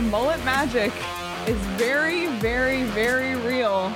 [0.00, 0.90] The Mullett magic
[1.46, 3.92] is very, very, very real.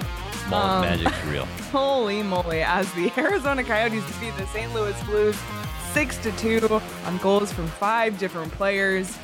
[0.51, 1.47] Mullett Um, magic's real.
[1.73, 2.61] Holy moly!
[2.61, 4.75] As the Arizona Coyotes defeat the St.
[4.75, 5.35] Louis Blues
[5.95, 6.61] six to two
[7.07, 9.17] on goals from five different players.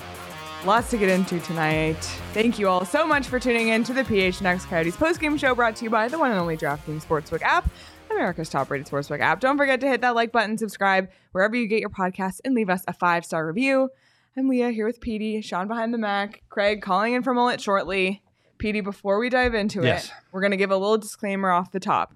[0.65, 1.97] Lots to get into tonight.
[2.33, 5.77] Thank you all so much for tuning in to the PHNX Coyotes postgame show brought
[5.77, 7.69] to you by the one and only DraftKings Sportsbook app,
[8.11, 9.41] America's top-rated sportsbook app.
[9.41, 12.71] Don't forget to hit that like button, subscribe wherever you get your podcasts, and leave
[12.71, 13.91] us a five-star review.
[14.37, 18.23] I'm Leah here with Petey, Sean behind the Mac, Craig calling in from Mullett shortly.
[18.59, 20.07] Petey, before we dive into Yes.
[20.07, 22.15] it, we're going to give a little disclaimer off the top.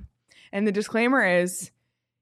[0.52, 1.70] And the disclaimer is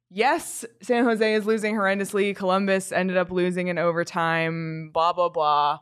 [0.09, 2.35] yes, San Jose is losing horrendously.
[2.35, 5.81] Columbus ended up losing in overtime, blah, blah, blah.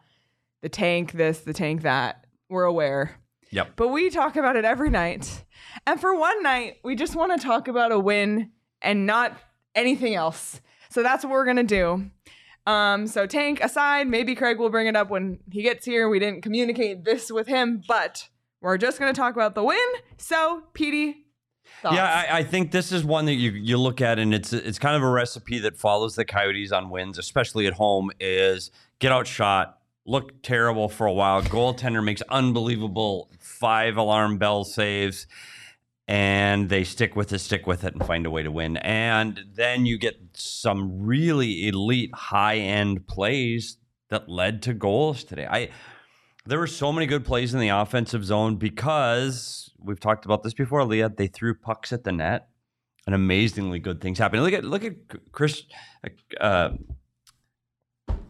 [0.62, 2.24] The tank, this, the tank, that.
[2.48, 3.16] We're aware.
[3.50, 3.72] Yep.
[3.76, 5.44] But we talk about it every night.
[5.86, 8.50] And for one night, we just want to talk about a win
[8.82, 9.36] and not
[9.74, 10.60] anything else.
[10.90, 12.10] So that's what we're going to do.
[12.70, 16.08] Um, so tank aside, maybe Craig will bring it up when he gets here.
[16.08, 18.28] We didn't communicate this with him, but
[18.60, 19.78] we're just going to talk about the win.
[20.18, 21.26] So, Petey,
[21.82, 21.96] thoughts?
[21.96, 24.78] Yeah, I, I think this is one that you you look at, and it's it's
[24.78, 28.10] kind of a recipe that follows the Coyotes on wins, especially at home.
[28.20, 31.42] Is get outshot, look terrible for a while.
[31.42, 35.26] Goaltender makes unbelievable five alarm bell saves,
[36.10, 38.78] and they stick with it, stick with it, and find a way to win.
[38.78, 43.76] And then you get some really elite high end plays
[44.08, 45.46] that led to goals today.
[45.48, 45.70] I
[46.46, 50.52] there were so many good plays in the offensive zone because we've talked about this
[50.52, 51.10] before, Leah.
[51.10, 52.48] They threw pucks at the net,
[53.06, 54.42] and amazingly good things happened.
[54.42, 54.94] Look at look at
[55.30, 55.62] Chris
[56.40, 56.70] uh,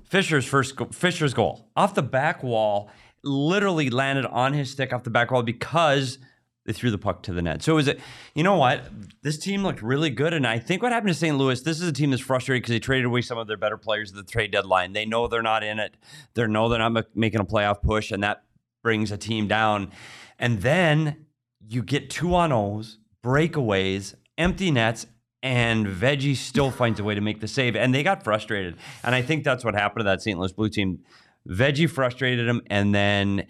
[0.04, 2.90] Fischer's first go- Fischer's goal off the back wall,
[3.24, 6.18] literally landed on his stick off the back wall because
[6.66, 7.62] they threw the puck to the net.
[7.62, 8.00] So is it?
[8.34, 8.84] You know what?
[9.22, 11.36] This team looked really good, and I think what happened to St.
[11.36, 11.60] Louis.
[11.60, 14.10] This is a team that's frustrated because they traded away some of their better players
[14.10, 14.92] at the trade deadline.
[14.92, 15.96] They know they're not in it.
[16.34, 18.44] They know they're not making a playoff push, and that
[18.82, 19.90] brings a team down.
[20.38, 21.26] And then
[21.66, 25.06] you get two on O's, breakaways, empty nets,
[25.42, 27.74] and Veggie still finds a way to make the save.
[27.74, 28.76] And they got frustrated.
[29.02, 30.38] And I think that's what happened to that St.
[30.38, 31.00] Louis Blue team.
[31.48, 33.46] Veggie frustrated them, and then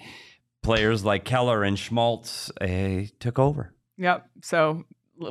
[0.63, 3.75] players like Keller and Schmaltz uh, took over.
[3.99, 4.29] Yep.
[4.43, 4.85] So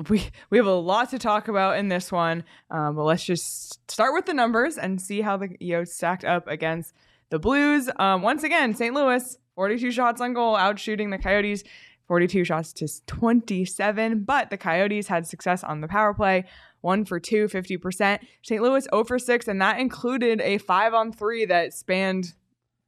[0.09, 3.89] we we have a lot to talk about in this one, um, but let's just
[3.89, 6.93] start with the numbers and see how the EOs stacked up against
[7.29, 7.89] the Blues.
[7.97, 8.93] Um, once again, St.
[8.93, 11.63] Louis, 42 shots on goal, out shooting the Coyotes,
[12.07, 14.23] 42 shots to 27.
[14.23, 16.45] But the Coyotes had success on the power play,
[16.81, 18.19] one for two, 50%.
[18.43, 18.61] St.
[18.61, 22.33] Louis 0 for 6, and that included a five on three that spanned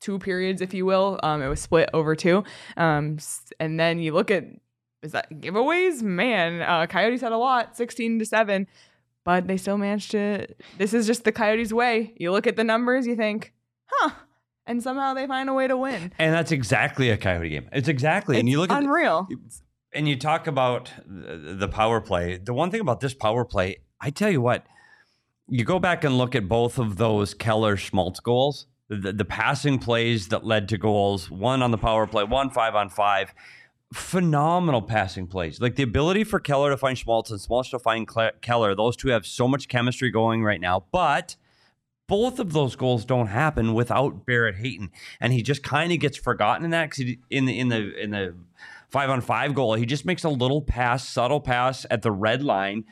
[0.01, 1.19] two periods, if you will.
[1.23, 2.43] Um, it was split over two.
[2.75, 3.17] Um,
[3.59, 4.45] and then you look at
[5.01, 6.01] is that giveaways?
[6.01, 8.67] Man, uh, Coyotes had a lot, 16 to 7,
[9.23, 10.47] but they still managed to.
[10.77, 12.13] This is just the Coyotes' way.
[12.17, 13.53] You look at the numbers, you think,
[13.85, 14.11] huh,
[14.67, 16.11] and somehow they find a way to win.
[16.19, 17.67] And that's exactly a Coyote game.
[17.71, 18.39] It's exactly.
[18.39, 19.27] and you look at unreal.
[19.93, 22.37] and you talk about the the power play.
[22.37, 24.65] The one thing about this power play, I tell you what,
[25.47, 29.79] you go back and look at both of those Keller Schmaltz goals, the, the passing
[29.79, 33.33] plays that led to goals, one on the power play, one five on five.
[33.93, 35.59] Phenomenal passing plays.
[35.61, 38.75] Like the ability for Keller to find Schmaltz and Schmaltz to find Cle- Keller.
[38.75, 40.85] Those two have so much chemistry going right now.
[40.91, 41.35] But
[42.07, 44.91] both of those goals don't happen without Barrett Hayton,
[45.21, 48.11] and he just kind of gets forgotten in that because in the in the in
[48.11, 48.35] the
[48.89, 52.43] five on five goal, he just makes a little pass, subtle pass at the red
[52.43, 52.83] line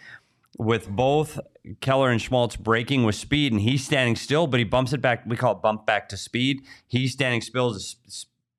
[0.60, 1.40] with both
[1.80, 5.24] Keller and Schmaltz breaking with speed, and he's standing still, but he bumps it back.
[5.26, 6.62] We call it bump back to speed.
[6.86, 7.76] He's standing still.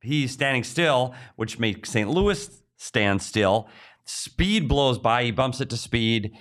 [0.00, 2.08] He's standing still, which makes St.
[2.08, 3.68] Louis stand still.
[4.06, 5.24] Speed blows by.
[5.24, 6.32] He bumps it to speed,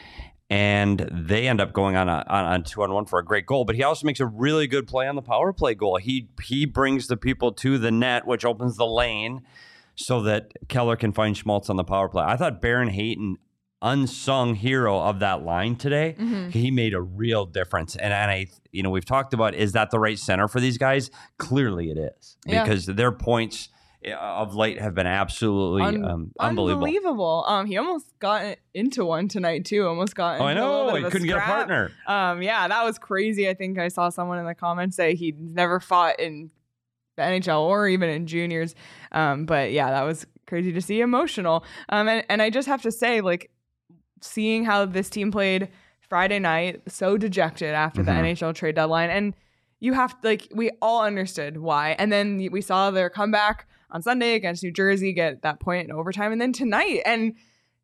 [0.49, 3.45] and they end up going on a on, on two on one for a great
[3.45, 3.65] goal.
[3.65, 5.97] But he also makes a really good play on the power play goal.
[5.97, 9.41] He he brings the people to the net, which opens the lane
[9.95, 12.23] so that Keller can find Schmaltz on the power play.
[12.23, 13.37] I thought Barrett Hayton
[13.81, 16.15] unsung hero of that line today.
[16.19, 16.49] Mm-hmm.
[16.49, 17.95] He made a real difference.
[17.95, 20.77] And, and I, you know, we've talked about is that the right center for these
[20.77, 21.09] guys?
[21.37, 22.63] Clearly it is Yeah.
[22.63, 23.69] because their points
[24.05, 26.85] uh, of late have been absolutely Un- um, unbelievable.
[26.85, 27.45] Unbelievable.
[27.47, 29.85] Um, he almost got into one tonight too.
[29.87, 30.39] Almost got.
[30.39, 30.95] Oh, I know.
[30.95, 31.91] He couldn't get a partner.
[32.07, 33.49] Um, yeah, that was crazy.
[33.49, 36.49] I think I saw someone in the comments say he'd never fought in
[37.17, 38.73] the NHL or even in juniors.
[39.11, 41.01] Um, but yeah, that was crazy to see.
[41.01, 41.65] Emotional.
[41.89, 43.51] Um, and, and I just have to say, like,
[44.21, 45.69] seeing how this team played
[46.07, 48.19] Friday night, so dejected after the Mhm.
[48.35, 49.33] NHL trade deadline, and
[49.79, 54.33] you have like we all understood why, and then we saw their comeback on Sunday
[54.35, 57.33] against New Jersey, get that point in overtime, and then tonight, and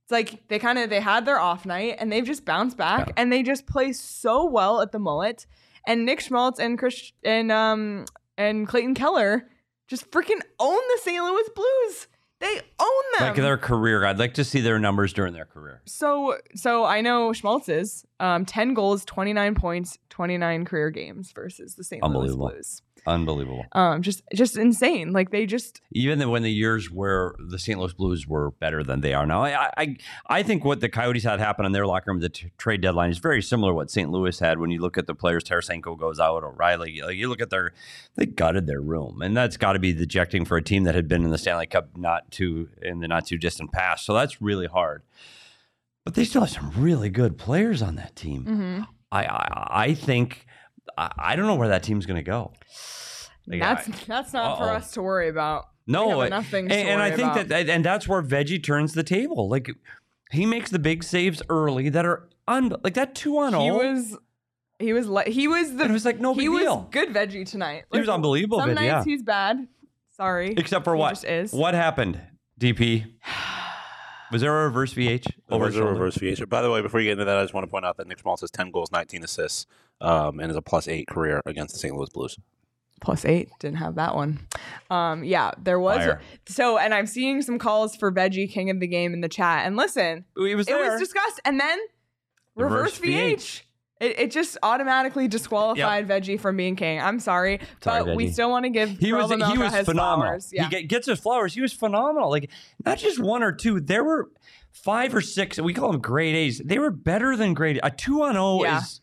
[0.03, 3.07] it's like they kind of they had their off night and they've just bounced back
[3.07, 3.13] Yeah.
[3.17, 5.45] and they just play so well at the Mullett.
[5.87, 8.05] And Nick Schmaltz and Chris and um
[8.37, 9.49] and Clayton Keller
[9.87, 11.23] just freaking own the St.
[11.23, 12.07] Louis Blues.
[12.39, 13.27] They own them.
[13.27, 14.05] Like their career.
[14.05, 15.81] I'd like to see their numbers during their career.
[15.85, 21.83] so so I know Schmaltz's um 10 goals, 29 points, 29 career games versus the
[21.83, 22.03] St.
[22.03, 22.81] Louis Blues.
[23.07, 23.65] Unbelievable.
[23.73, 25.13] Um just just insane.
[25.13, 27.79] Like they just Even when the years where the St.
[27.79, 29.97] Louis Blues were better than they are now, I I,
[30.27, 32.81] I think what the Coyotes had happen in their locker room, at the t- trade
[32.81, 34.09] deadline, is very similar to what St.
[34.09, 34.59] Louis had.
[34.59, 37.73] When you look at the players, Tarasenko goes out, O'Reilly, like you look at their,
[38.15, 41.07] they gutted their room, and that's got to be dejecting for a team that had
[41.07, 44.05] been in the Stanley Cup not too in the not too distant past.
[44.05, 45.03] So that's really hard.
[46.03, 48.45] But they still have some really good players on that team.
[48.45, 48.87] mhm.
[49.11, 50.45] I, I I think
[50.97, 52.51] I, I don't know where that team's going to go.
[53.47, 54.75] Like, that's I- that's not for Uh-oh.
[54.75, 55.65] us to worry about.
[55.87, 57.47] No, it- and, to and I think about.
[57.49, 59.47] that, and that's where Veggie turns the table.
[59.47, 59.69] Like
[60.31, 63.63] he makes the big saves early that are un, like that two on all.
[63.65, 64.17] he was
[64.79, 66.87] he was like he was the And it was like no he big was deal.
[66.91, 67.85] good veggie tonight.
[67.93, 69.03] He was unbelievable, Some nights yeah.
[69.03, 69.67] he's bad.
[70.17, 70.55] Sorry.
[70.57, 71.09] Except for He what?
[71.11, 71.53] just is.
[71.53, 72.19] What happened?
[72.59, 73.05] DP
[74.31, 76.49] was there a reverse VH There over was his a reverse VH.
[76.49, 78.07] By the way, before you get into that, I just want to point out that
[78.07, 79.65] Nick Schmaltz has 10 goals, 19 assists,
[80.01, 81.95] um, and is a plus eight career against the St.
[81.95, 82.37] Louis Blues.
[83.01, 83.49] Plus eight.
[83.59, 84.39] Didn't have that one.
[84.89, 86.21] Um, yeah, there was Fire.
[86.47, 89.65] so and I'm seeing some calls for Veggie King of the Game in the chat.
[89.67, 91.77] And listen, He was it was discussed and then
[92.55, 93.35] reverse, Reverse VH.
[93.35, 93.61] VH.
[94.01, 96.99] It, it just automatically disqualified Veggie from being king.
[96.99, 99.93] I'm sorry, Sorry, but we still want to give he was he was phenomenal.
[99.93, 100.51] flowers.
[100.53, 100.63] Yeah.
[100.65, 101.53] He get, gets his flowers.
[101.53, 102.29] He was phenomenal.
[102.29, 102.51] Like
[102.85, 103.79] not just one or two.
[103.79, 104.29] There were
[104.73, 105.59] five or six.
[105.61, 106.59] We call them grade A's.
[106.63, 108.79] They were better than grade a two on zero Yeah.
[108.81, 108.99] is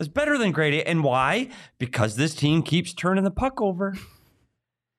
[0.00, 0.86] is better than grade A.
[0.86, 1.48] And why?
[1.78, 3.94] Because this team keeps turning the puck over.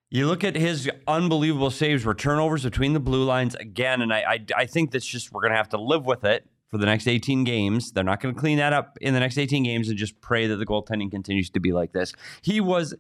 [0.10, 4.20] You look at his unbelievable saves, were turnovers between the blue lines again, and I,
[4.22, 7.07] I, I think that's just we're gonna have to live with it for the next
[7.07, 7.92] 18 games.
[7.94, 10.57] They're not gonna clean that up in the next 18 games and just pray that
[10.57, 12.12] the goaltending continues to be like this.
[12.42, 12.94] He was,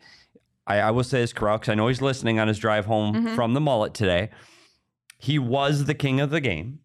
[0.65, 3.13] I, I will say this, Corral, because I know he's listening on his drive home
[3.13, 3.35] Mhm.
[3.35, 4.29] from the Mullett today.
[5.19, 6.79] He was the king of the game,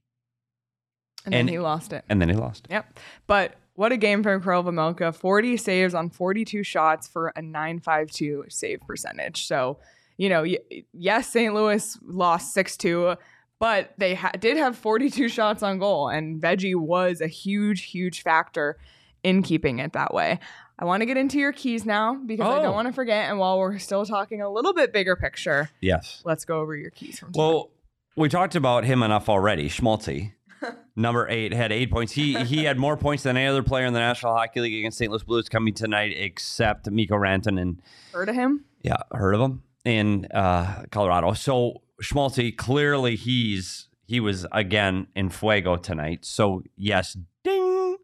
[1.25, 2.05] and then he lost it.
[2.09, 2.67] and then he lost.
[2.71, 2.99] Yep.
[3.27, 5.15] But what a game from Karel Vejmelka.
[5.15, 9.47] 40 saves on 42 shots for a 952 save percentage.
[9.47, 9.79] So,
[10.17, 10.45] you know,
[10.93, 11.55] yes, St.
[11.55, 13.15] Louis lost 6 2,
[13.61, 18.23] but they ha- did have 42 shots on goal, and Veggie was a huge, huge
[18.23, 18.77] factor
[19.23, 20.41] in keeping it that way.
[20.79, 22.63] I want to get into your keys now because I Oh.
[22.63, 23.29] don't want to forget.
[23.29, 26.23] And while we're still talking a little bit bigger picture, Yes.
[26.25, 27.23] let's go over your keys.
[27.35, 27.71] Well,
[28.17, 29.69] we talked about him enough already.
[29.69, 30.33] Schmaltzy,
[30.97, 32.13] number eight, had eight points.
[32.13, 34.97] He he had more points than any other player in the National Hockey League against
[34.97, 35.11] St.
[35.11, 37.83] Louis Blues coming tonight, except Mikko Rantanen and
[38.15, 38.65] Heard of him?
[38.83, 41.35] yeah, heard of him in uh, Colorado.
[41.35, 46.25] So Schmaltzy clearly he's he was again in fuego tonight.
[46.25, 47.97] So yes, ding,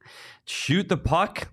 [0.44, 1.52] shoot the puck.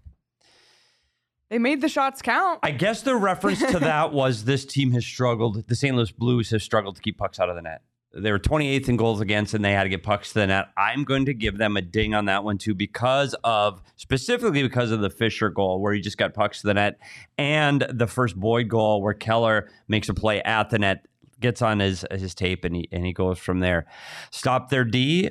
[1.49, 2.59] They made the shots count.
[2.63, 5.67] I guess the reference to that was this team has struggled.
[5.67, 5.95] The St.
[5.95, 7.81] Louis Blues have struggled to keep pucks out of the net.
[8.15, 10.67] They were 28th in goals against, and they had to get pucks to the net.
[10.77, 14.91] I'm going to give them a ding on that one too, because of specifically because
[14.91, 16.99] of the Fischer goal where he just got pucks to the net,
[17.39, 21.07] and the first Boyd goal where Keller makes a play at the net,
[21.43, 23.85] gets on his his tape, and he and he goes from there.
[24.31, 25.29] Stop their D.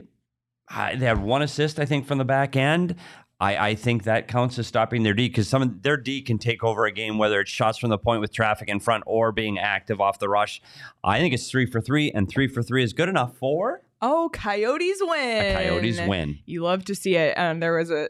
[0.68, 2.94] I- They had one assist, I think, from the back end.
[3.40, 6.38] I, I think that counts as stopping their D because some of their D can
[6.38, 9.32] take over a game, whether it's shots from the point with traffic in front or
[9.32, 10.62] being active off the rush.
[11.02, 14.30] I think it's three for three, and three for three is good enough for Oh,
[14.32, 15.44] Coyotes win.
[15.46, 16.38] a Coyotes win.
[16.46, 17.36] You love to see it.
[17.36, 18.08] Um, there was a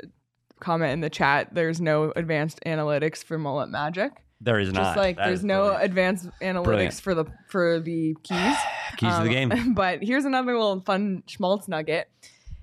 [0.61, 1.54] comment in the chat.
[1.54, 4.12] There's no advanced analytics for Mullett Magic.
[4.44, 4.96] There is Just not.
[4.96, 5.84] like That there's is no brilliant.
[5.84, 6.94] advanced analytics Brilliant.
[7.00, 8.56] for the for the keys.
[8.96, 9.75] keys to the Um, game.
[9.75, 12.08] But here's another little fun Schmaltz nugget.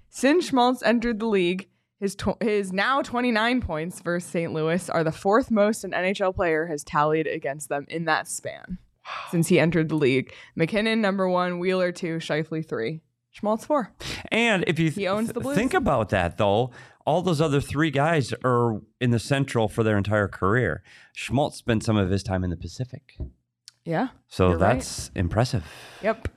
[0.09, 1.67] Since Schmaltz entered the league,
[1.99, 4.51] His tw- his now 29 points versus St.
[4.53, 8.77] Louis are the fourth most an NHL player has tallied against them in that span
[9.31, 10.33] since he entered the league.
[10.55, 13.01] MacKinnon number one, Wheeler two, Scheifele three,
[13.39, 13.91] Schmaltz four.
[14.31, 15.55] And if you He owns the Blues.
[15.55, 16.71] think about that, though,
[17.05, 20.83] all those other three guys are in the Central for their entire career.
[21.13, 23.17] Schmaltz spent some of his time in the Pacific.
[23.85, 24.09] Yeah.
[24.27, 24.73] So You're right.
[24.75, 25.63] that's impressive.
[26.03, 26.27] Yep.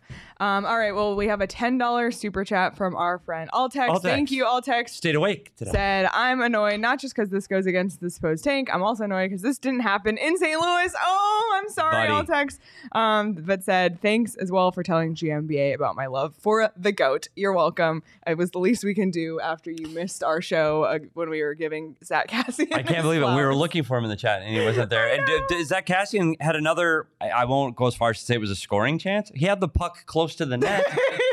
[0.42, 0.90] Um, all right.
[0.90, 3.88] Well, we have a $10 super chat from our friend Altex.
[3.88, 4.02] Altex.
[4.02, 4.88] Thank you, Altex.
[4.88, 5.70] Stayed awake today.
[5.70, 8.68] Said, I'm annoyed not just because this goes against the supposed tank.
[8.72, 10.60] I'm also annoyed because this didn't happen in St.
[10.60, 10.92] Louis.
[11.00, 12.26] Oh, I'm sorry, Buddy.
[12.26, 12.58] Altex.
[12.90, 17.28] Um, but said, thanks as well for telling GMBA about my love for the goat.
[17.36, 18.02] You're welcome.
[18.26, 21.40] It was the least we can do after you missed our show uh, when we
[21.44, 22.74] were giving Zack Kassian.
[22.74, 23.26] I can't believe it.
[23.26, 25.06] We were looking for him in the chat and he wasn't there.
[25.06, 28.24] And d- d- Zack Kassian had another, I, I won't go as far as to
[28.24, 29.30] say it was a scoring chance.
[29.36, 30.84] He had the puck close to the net.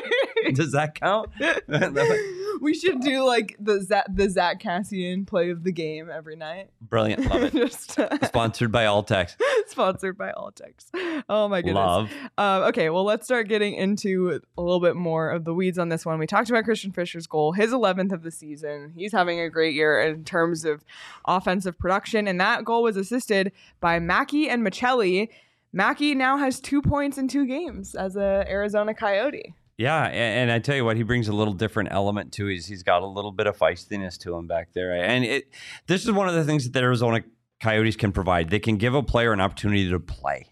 [0.53, 1.29] Does that count?
[2.61, 6.69] we should do like the Zach, the Zack Kassian play of the game every night.
[6.81, 7.29] Brilliant.
[7.29, 7.53] Love it.
[7.53, 9.35] Just uh, Sponsored by Altex.
[9.67, 11.23] sponsored by Altex.
[11.29, 11.75] Oh my goodness.
[11.75, 12.11] Love.
[12.37, 15.89] Um, okay, well, let's start getting into a little bit more of the weeds on
[15.89, 16.19] this one.
[16.19, 18.93] We talked about Christian Fischer's goal, his 11th of the season.
[18.95, 20.83] He's having a great year in terms of
[21.25, 25.29] offensive production, and that goal was assisted by Mackey and Maccelli.
[25.71, 29.53] Mackey now has two points in two games as a Arizona Coyote.
[29.77, 32.47] Yeah, a- and, I tell you what, he brings a little different element to.
[32.47, 35.53] He's he's got a little bit of feistiness to him back there, and it.
[35.88, 37.23] This is one of the things that the Arizona
[37.61, 38.49] Coyotes can provide.
[38.49, 40.47] They can give a player an opportunity to play.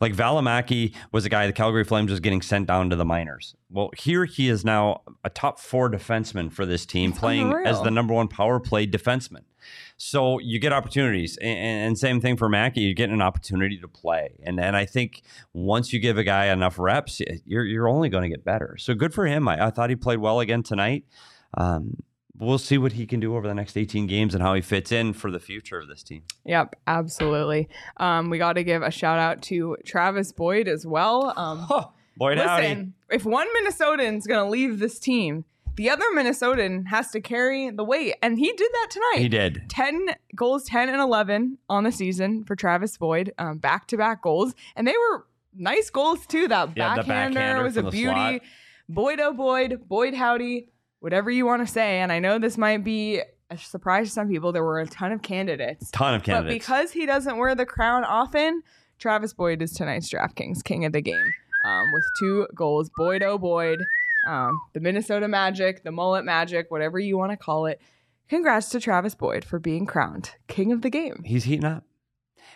[0.00, 3.54] Like Valimaki was a guy the Calgary Flames was getting sent down to the minors.
[3.70, 7.80] Well, here he is now a top four defenseman for this team, It's playing as
[7.82, 9.44] the number one power play defenseman.
[9.96, 12.82] So you get opportunities, and, and same thing for Mackey.
[12.82, 16.46] You're getting an opportunity to play, and and I think once you give a guy
[16.46, 18.76] enough reps, you're you're only going to get better.
[18.78, 19.48] So good for him.
[19.48, 21.04] I, I thought he played well again tonight.
[21.54, 21.96] Um,
[22.38, 24.92] we'll see what he can do over the next 18 games and how he fits
[24.92, 26.22] in for the future of this team.
[26.44, 27.68] Yep, absolutely.
[27.96, 31.32] Um, we got to give a shout out to Travis Boyd as well.
[31.36, 31.66] Um,
[32.16, 32.68] Boyd howdy.
[32.68, 35.44] Listen, if one Minnesotan's going to leave this team,
[35.76, 38.14] the other Minnesotan has to carry the weight.
[38.22, 39.18] And he did that tonight.
[39.22, 39.62] He did.
[39.68, 44.54] 10 goals, 10 and 11 on the season for Travis Boyd, back to back goals.
[44.74, 46.48] And they were nice goals, too.
[46.48, 48.12] That Yeah, backhander, backhander was a beauty.
[48.14, 48.40] slot.
[48.88, 50.68] Boyd, oh Boyd, Boyd, howdy,
[51.00, 51.98] whatever you want to say.
[52.00, 54.52] And I know this might be a surprise to some people.
[54.52, 55.90] There were a ton of candidates.
[55.90, 56.52] Ton of candidates.
[56.54, 58.62] But because he doesn't wear the crown often,
[58.98, 62.90] Travis Boyd is tonight's DraftKings king of the game um, with two goals.
[62.96, 63.84] Boyd, oh Boyd,
[64.26, 67.80] um, the Minnesota Magic, the Mullett Magic, whatever you want to call it.
[68.28, 71.22] Congrats to Travis Boyd for being crowned king of the game.
[71.24, 71.84] He's heating up.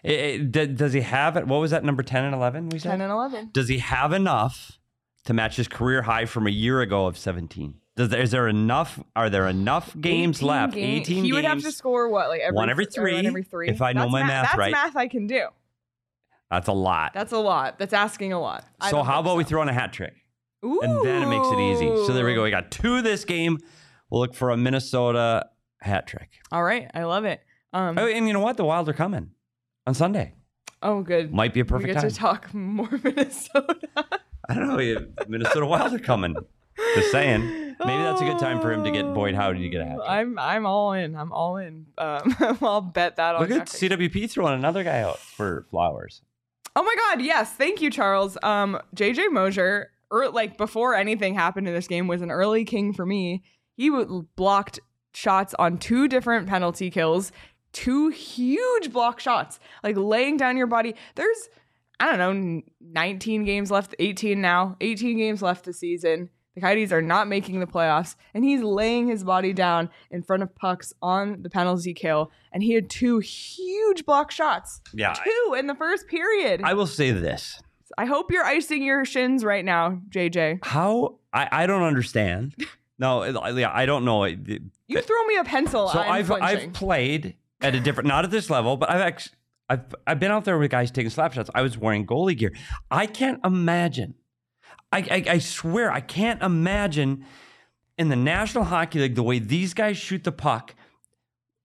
[0.04, 1.46] Eh, eh, d- does he have it?
[1.46, 2.90] What was that number 10 and 11 we said?
[2.90, 3.50] 10 and 11.
[3.52, 4.78] Does he have enough
[5.26, 7.74] to match his career high from a year ago of 17?
[7.96, 8.98] Does there, is there enough?
[9.14, 10.74] Are there enough games 18 left?
[10.74, 11.64] game- 18 He would have games.
[11.64, 13.68] to score what, like every One every or one every three.
[13.68, 14.72] if I know That's my ma- math that's right.
[14.72, 15.48] math I can do.
[16.50, 17.12] That's a lot.
[17.14, 17.78] That's a lot.
[17.78, 18.64] That's asking a lot.
[18.80, 20.14] I so how about we throw in a hat trick?
[20.62, 21.86] And then it makes it easy.
[22.06, 22.42] So there we go.
[22.42, 23.58] We got two this game.
[24.10, 25.46] We'll look for a Minnesota
[25.80, 26.30] hat trick.
[26.52, 27.40] All right, I love it.
[27.72, 28.56] Um, Oh, and you know what?
[28.56, 29.30] The Wild are coming
[29.86, 30.34] on Sunday.
[30.82, 31.32] oh, good.
[31.32, 32.10] Might be a we perfect get time.
[32.10, 33.76] to talk more Minnesota.
[34.48, 35.06] I don't know.
[35.28, 36.34] Minnesota Wild are coming.
[36.94, 37.40] Just saying.
[37.82, 39.96] Maybe that's a good time for him to get Boyd Howdy to get a hat
[39.96, 40.08] trick.
[40.08, 41.14] I'm I'm all in.
[41.16, 41.86] I'm all in.
[41.96, 43.42] Um, I'll bet that on.
[43.42, 43.68] Look at.
[43.68, 46.20] CWP throwing another guy out for Flowers.
[46.76, 47.22] Oh my God!
[47.24, 48.36] Yes, thank you, Charles.
[48.42, 52.92] Um, JJ Moser, er, like before anything happened in this game, was an early king
[52.92, 53.42] for me.
[53.76, 54.80] He w- blocked
[55.14, 57.32] shots on two different penalty kills,
[57.72, 60.94] two huge block shots, like laying down your body.
[61.14, 61.48] There's,
[61.98, 66.30] I don't know, 19 games left, 18 now, 18 games left this season.
[66.54, 70.42] The Coyotes are not making the playoffs, and he's laying his body down in front
[70.42, 74.80] of pucks on the penalty kill, and he had two huge block shots.
[74.92, 75.14] Yeah.
[75.14, 76.60] Two in the first period.
[76.64, 77.62] I will say this.
[77.98, 80.64] I hope you're icing your shins right now, JJ.
[80.64, 82.54] How I, I don't understand.
[83.00, 84.26] No, yeah, I don't know.
[84.26, 85.88] You throw me a pencil.
[85.88, 86.68] So I'm I've flinching.
[86.68, 89.36] I've played at a different, not at this level, but I've actually
[89.70, 91.48] I've I've been out there with guys taking slap shots.
[91.54, 92.52] I was wearing goalie gear.
[92.90, 94.16] I can't imagine.
[94.92, 97.24] I I, I swear I can't imagine
[97.96, 100.74] in the National Hockey League the way these guys shoot the puck.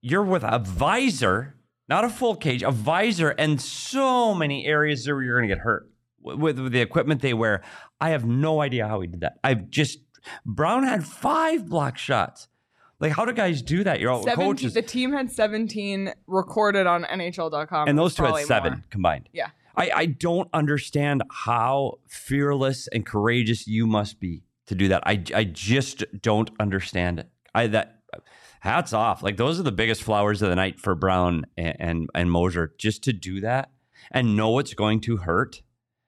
[0.02, 1.56] You're with a visor,
[1.90, 5.64] not a full cage, a visor, and so many areas where you're going to get
[5.64, 5.90] hurt
[6.26, 7.64] with, with the equipment they wear.
[8.02, 9.40] I have no idea how he did that.
[9.44, 10.00] I've just
[10.46, 12.48] Brown had five block shots.
[13.00, 14.00] Like, how do guys do that?
[14.00, 17.88] You're all 17 coaches, The team had 17 recorded on NHL.com.
[17.88, 18.84] and those two had seven more.
[18.90, 19.30] combined.
[19.34, 19.50] Yeah.
[19.76, 25.04] I, I don't understand how fearless and courageous you must be to do that.
[25.06, 27.30] I, I just don't understand it.
[27.54, 28.00] I that
[28.62, 29.22] hats off.
[29.22, 32.74] Like those are the biggest flowers of the night for Brown and and, and Moser
[32.78, 33.70] just to do that
[34.12, 35.62] and know it's going to hurt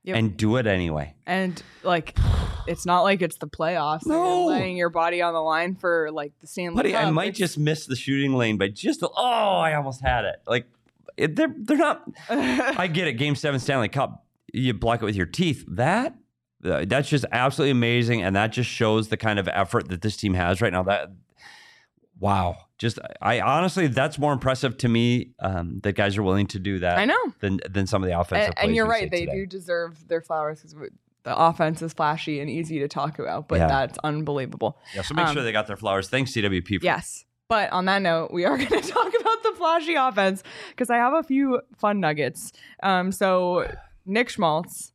[0.08, 0.16] Yep.
[0.16, 1.14] and do it anyway.
[1.26, 2.18] And like,
[2.66, 4.04] it's not like it's the playoffs.
[4.04, 4.50] and No.
[4.50, 7.38] You're laying your body on the line for like the Stanley But I might It's-
[7.38, 10.38] just miss the shooting lane by just a, oh, I almost had it.
[10.48, 10.66] Like
[11.18, 12.10] it, they're they're not.
[12.30, 13.14] I get it.
[13.14, 15.66] Game seven Stanley Cup, you block it with your teeth.
[15.68, 16.16] That
[16.64, 20.16] uh, that's just absolutely amazing, and that just shows the kind of effort that this
[20.16, 20.84] team has right now.
[20.84, 21.10] That
[22.20, 26.60] wow, just I honestly, that's more impressive to me um, that guys are willing to
[26.60, 26.98] do that.
[26.98, 27.18] I know.
[27.40, 28.54] than than some of the offensive.
[28.58, 29.10] And, and you're right.
[29.10, 29.36] They today.
[29.40, 30.76] do deserve their flowers because
[31.24, 33.68] the offense is flashy and easy to talk about, but Yeah.
[33.68, 34.78] that's unbelievable.
[34.96, 36.08] Yeah, so make um, sure they got their flowers.
[36.08, 36.80] Thanks CWP.
[36.80, 37.26] For Yes.
[37.50, 40.98] But on that note, we are going to talk about the flashy offense because I
[40.98, 42.54] have a few fun nuggets.
[42.84, 43.70] Um, so
[44.06, 44.92] Nick Schmaltz,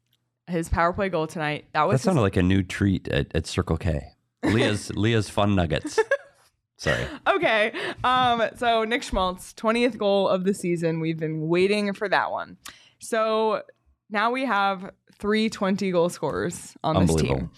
[0.47, 3.35] his power play goal tonight, that That was his- sounded like a new treat at,
[3.35, 4.03] at Circle K.
[4.43, 5.99] Leah's Leah's Fun Nuggets.
[6.83, 7.07] Sorry.
[7.29, 7.73] okay.
[8.03, 10.99] Um, so Nick Schmaltz, 20th goal of the season.
[11.01, 12.57] We've been waiting for that one.
[12.99, 13.63] So
[14.11, 17.51] now we have three 20 goal scorers on this team.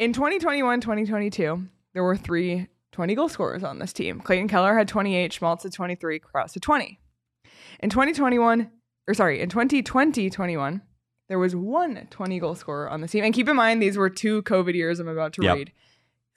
[0.00, 4.20] In 2021 2022, there were three 20 goal scorers on this team.
[4.20, 6.98] Clayton Keller had 28, Schmaltz had 23, Crouse had 20.
[7.80, 8.70] In 2021,
[9.06, 10.82] or sorry, in 2020 21,
[11.28, 13.22] there was one 20 goal scorer on the team.
[13.24, 15.56] And keep in mind, these were two COVID years I'm about to Yep.
[15.56, 15.72] read.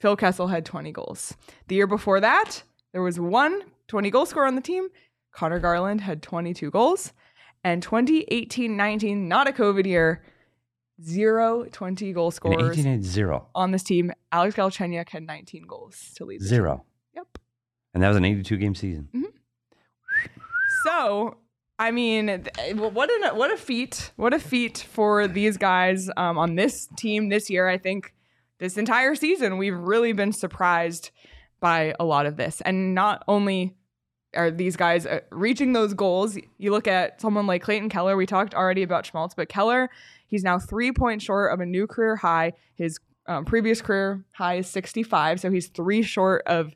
[0.00, 1.34] Phil Kessel had 20 goals.
[1.68, 4.88] The year before that, there was one 20 goal scorer on the team.
[5.32, 7.12] Conor Garland had 22 goals.
[7.62, 10.22] And 2018 19, not a COVID year,
[11.02, 13.44] zero 20 goal scorers 1880.
[13.54, 14.12] on this team.
[14.32, 16.76] Alex Galchenyuk had 19 goals to lead the Zero.
[16.76, 16.84] team.
[17.16, 17.38] Yep.
[17.94, 19.08] And that was an 82 game season.
[20.84, 21.36] So,
[21.78, 24.12] I mean, what a what a feat!
[24.16, 27.68] What a feat for these guys um, on this team this year.
[27.68, 28.14] I think
[28.60, 31.10] this entire season we've really been surprised
[31.58, 33.74] by a lot of this, and not only
[34.34, 36.38] are these guys uh, reaching those goals.
[36.58, 38.16] You look at someone like Clayton Keller.
[38.16, 39.90] We talked already about Schmaltz, but Keller,
[40.26, 42.52] he's now three points short of a new career high.
[42.74, 46.72] His um, previous career high is 65, so he's three short of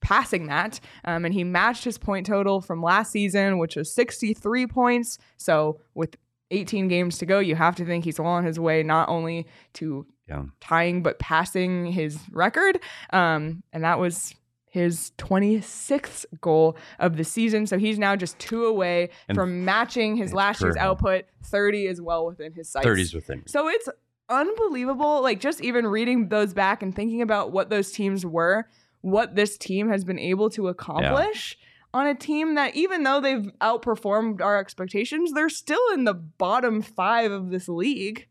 [0.00, 0.80] passing that.
[1.04, 5.18] Um, and he matched his point total from last season, which was 63 points.
[5.36, 6.16] So with
[6.50, 9.46] 18 games to go, you have to think he's well on his way not only
[9.74, 10.44] to Yeah.
[10.60, 12.80] tying but passing his record.
[13.10, 14.34] Um, and that was
[14.68, 17.66] his 26th goal of the season.
[17.66, 21.26] So he's now just two away And from matching his last year's output.
[21.44, 22.86] 30 is well within his sights.
[22.86, 23.46] 30s within.
[23.46, 23.88] So it's
[24.28, 25.22] unbelievable.
[25.22, 28.66] Like just even reading those back and thinking about what those teams were,
[29.00, 31.56] what this team has been able to accomplish
[31.92, 36.82] on a team that even though they've outperformed our expectations, they're still in the bottom
[36.82, 38.26] five of this league.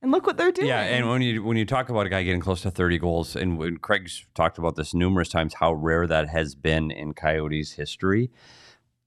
[0.00, 0.68] And look what they're doing.
[0.68, 3.34] Yeah, and when you when you talk about a guy getting close to 30 goals,
[3.34, 7.72] and when Craig's talked about this numerous times, how rare that has been in Coyotes
[7.72, 8.30] history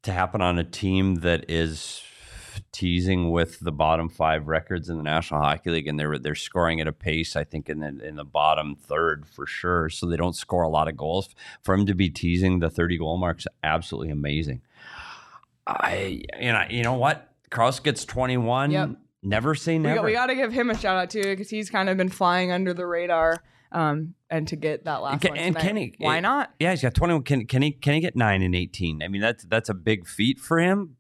[0.04, 2.04] to happen on a team that is
[2.72, 6.82] teasing with the bottom five records in the National Hockey League, and they're they're scoring
[6.82, 9.90] at a pace, I think, in the in the bottom third for sure.
[9.90, 11.30] So they don't score a lot of goals.
[11.62, 14.62] For him to be teasing the 30 goal marks, absolutely amazing.
[15.66, 18.72] I you know you know what Crouse gets 21.
[18.72, 18.90] Yep.
[19.24, 21.70] Never say we, got, we got to give him a shout out too because he's
[21.70, 23.44] kind of been flying under the radar.
[23.72, 26.52] Um, and to get that last Ca- one, and Kenny, why eh, not?
[26.60, 27.24] Yeah, he's got 21.
[27.24, 29.02] Can, can he can he get nine and 18?
[29.04, 30.98] I mean, that's that's a big feat for him.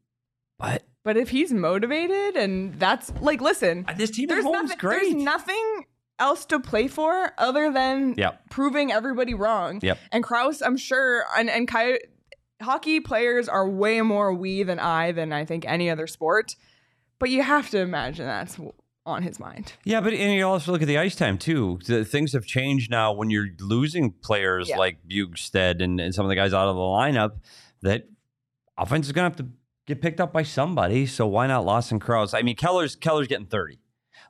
[0.57, 4.77] But But if he's motivated and that's like, listen, this team at there's home's nothing,
[4.77, 5.01] great.
[5.01, 5.85] there's nothing
[6.19, 8.51] else to play for other than Yep.
[8.51, 9.79] proving everybody wrong.
[9.81, 9.97] Yep.
[10.11, 11.67] And Crouse, I'm sure, and and
[12.61, 16.55] hockey players are way more we than I than I think any other sport.
[17.21, 18.59] But you have to imagine that's
[19.05, 19.73] on his mind.
[19.85, 21.79] Yeah, but and you also look at the ice time too.
[21.85, 24.77] The, things have changed now when you're losing players Yeah.
[24.77, 27.37] like Bjugstad and, and some of the guys out of the lineup.
[27.83, 28.09] That
[28.77, 29.47] offense is gonna have to
[29.87, 31.05] get picked up by somebody.
[31.05, 32.33] So why not Lawson Crouse?
[32.33, 33.79] I mean, Keller's Keller's getting 30.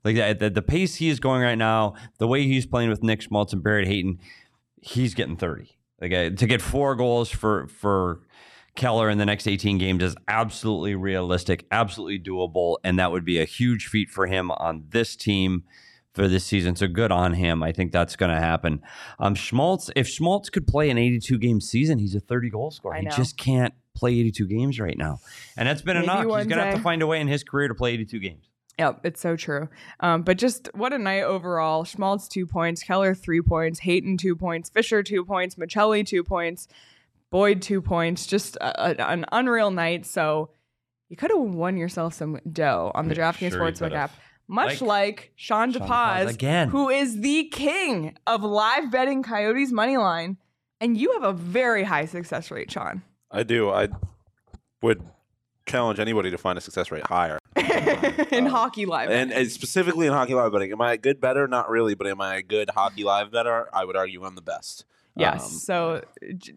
[0.03, 3.03] Like the, the, the pace he is going right now, the way he's playing with
[3.03, 4.19] Nick Schmaltz and Barrett Hayton,
[4.81, 5.77] he's getting 30.
[6.01, 8.21] Like uh, to get four goals for for
[8.75, 13.39] Keller in the next 18 games is absolutely realistic, absolutely doable, and that would be
[13.39, 15.63] a huge feat for him on this team
[16.13, 16.75] for this season.
[16.75, 17.63] So good on him.
[17.63, 18.81] I think that's going to happen.
[19.19, 22.95] Um, Schmaltz, if Schmaltz could play an 82 game season, he's a 30 goal scorer.
[22.95, 25.19] He just can't play 82 games right now,
[25.57, 26.23] and that's been Maybe enough.
[26.23, 28.51] He's going to have to find a way in his career to play 82 games.
[28.79, 29.69] Yep, it's so true.
[29.99, 31.83] Um, but just what a night overall.
[31.83, 36.67] Schmaltz two points, Keller three points, Hayton two points, Fischer two points, Maccelli two points,
[37.31, 38.27] Boyd two points.
[38.27, 40.05] Just a, a- an unreal night.
[40.05, 40.49] So
[41.09, 44.11] you could have won yourself some dough on the DraftKings Sure Sportsbook app.
[44.47, 46.69] Much Like like, Sean Sean DePaz, DePaz again.
[46.69, 50.37] who is the king of live betting Coyotes money line.
[50.81, 53.01] And you have a very high success rate, Sean.
[53.29, 53.69] I do.
[53.69, 53.87] I
[54.81, 55.01] would
[55.65, 57.37] challenge anybody to find a success rate higher.
[57.55, 59.09] in Um, hockey live.
[59.09, 61.47] And, and specifically in hockey live betting, am I a good better?
[61.47, 63.69] Not really, but am I a good hockey live better?
[63.73, 64.85] I would argue I'm the best.
[65.15, 65.43] Yes.
[65.45, 66.01] Um, so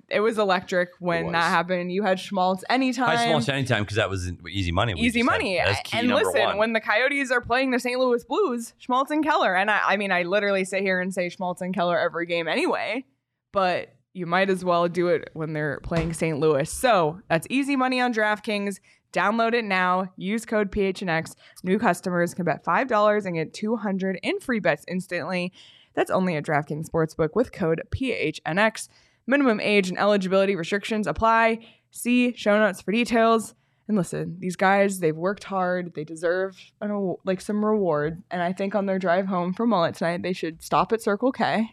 [0.09, 1.33] it was electric when was.
[1.33, 1.93] that happened.
[1.93, 3.17] You had Schmaltz anytime.
[3.17, 4.95] High small anytime because that was easy money.
[4.95, 5.61] We Easy had- money.
[5.85, 6.59] Key and listen, one.
[6.59, 7.99] when the Coyotes are playing the St.
[7.99, 11.29] Louis Blues, Schmaltz and Keller, and I, I mean, I literally sit here and say
[11.29, 13.05] Schmaltz and Keller every game anyway,
[13.53, 16.39] but you might as well do it when they're playing St.
[16.39, 16.71] Louis.
[16.71, 18.79] So that's easy money on DraftKings.
[19.13, 20.13] Download it now.
[20.17, 21.35] Use code PHNX.
[21.63, 25.53] New customers can bet $5 and get 200 in free bets instantly.
[25.95, 28.89] That's only at DraftKings Sportsbook with code PHNX.
[29.27, 31.61] Minimum age and eligibility restrictions apply.
[31.91, 33.55] See show notes for details.
[33.87, 35.95] And listen, these guys, they've worked hard.
[35.95, 38.23] They deserve an, like some reward.
[38.31, 41.33] And I think on their drive home from Mullett tonight, they should stop at Circle
[41.33, 41.71] K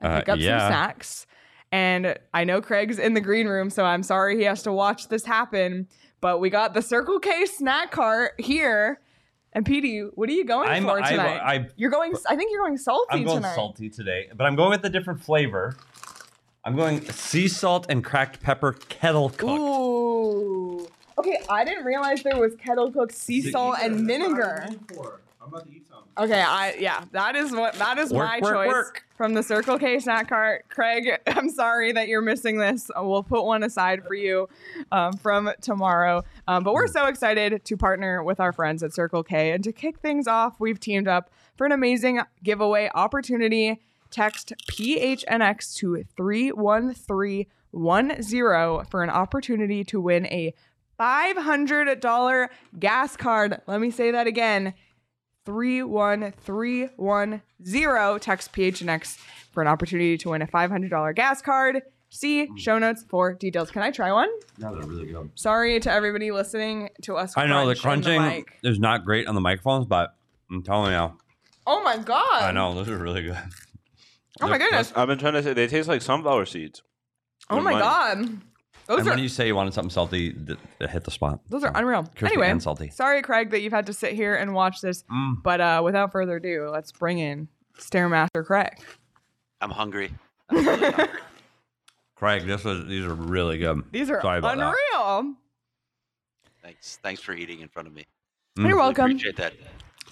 [0.00, 0.58] and Uh, pick up yeah.
[0.58, 1.26] some snacks.
[1.72, 5.08] And I know Craig's in the green room, so I'm sorry he has to watch
[5.08, 5.88] this happen.
[6.20, 9.00] But we got the Circle K snack cart here.
[9.54, 11.40] And Petey, what are you going I'm, for tonight?
[11.40, 12.14] I, you're going.
[12.28, 13.54] I think you're going salty I'm going tonight.
[13.54, 15.76] salty today, but I'm going with a different flavor.
[16.64, 19.60] I'm going sea salt and cracked pepper kettle cooked.
[19.60, 20.88] Ooh.
[21.16, 24.66] Okay, I didn't realize there was kettle cooked sea salt and vinegar.
[25.44, 26.04] I'm about to eat some.
[26.16, 29.04] Okay, I yeah, that is what that is Work, my work, choice work.
[29.16, 30.64] from the Circle K snack cart.
[30.70, 32.90] Craig, I'm sorry that you're missing this.
[32.90, 34.48] Uh, We'll put one aside for you
[34.90, 36.22] um, from tomorrow.
[36.48, 39.72] Um, but we're so excited to partner with our friends at Circle K and to
[39.72, 40.58] kick things off.
[40.58, 43.82] We've teamed up for an amazing giveaway opportunity.
[44.10, 50.54] Text PHNX to 31310 for an opportunity to win a
[51.00, 53.60] $500 gas card.
[53.66, 54.74] Let me say that again
[55.44, 58.20] 31310.
[58.20, 59.18] Text PHNX
[59.52, 61.82] for an opportunity to win a $500 gas card.
[62.10, 62.58] See mm.
[62.58, 63.72] show notes for details.
[63.72, 64.28] Can I try one?
[64.58, 65.30] No, they're really good.
[65.34, 67.36] Sorry to everybody listening to us.
[67.36, 68.52] I know the crunch in crunching mic.
[68.62, 70.14] is not great on the microphones, but
[70.48, 71.18] I'm telling you,
[71.66, 72.42] oh my god!
[72.42, 73.36] I know those are really good.
[74.40, 74.92] Oh my goodness!
[74.94, 76.84] I've been trying to say they taste like sunflower seeds.
[77.50, 77.80] Oh my Mine.
[77.80, 78.40] god!
[78.86, 81.40] Those and are when you say you wanted something salty, th- it hit the spot.
[81.48, 82.02] those are unreal.
[82.16, 82.90] Crispy anyway, and salty.
[82.90, 85.04] sorry, Craig, that you've had to sit here and watch this.
[85.04, 85.42] Mm.
[85.42, 88.74] But uh, without further ado, let's bring in Stairmaster Craig.
[89.60, 90.12] I'm hungry.
[90.50, 91.20] I'm really hungry.
[92.16, 93.82] Craig, this was these are really good.
[93.90, 94.74] These are Sorry about that.
[94.94, 95.34] unreal.
[96.62, 96.98] Thanks.
[97.02, 98.02] Thanks for eating in front of me.
[98.02, 98.06] Mm.
[98.62, 99.04] You're Really welcome.
[99.06, 99.54] Appreciate that.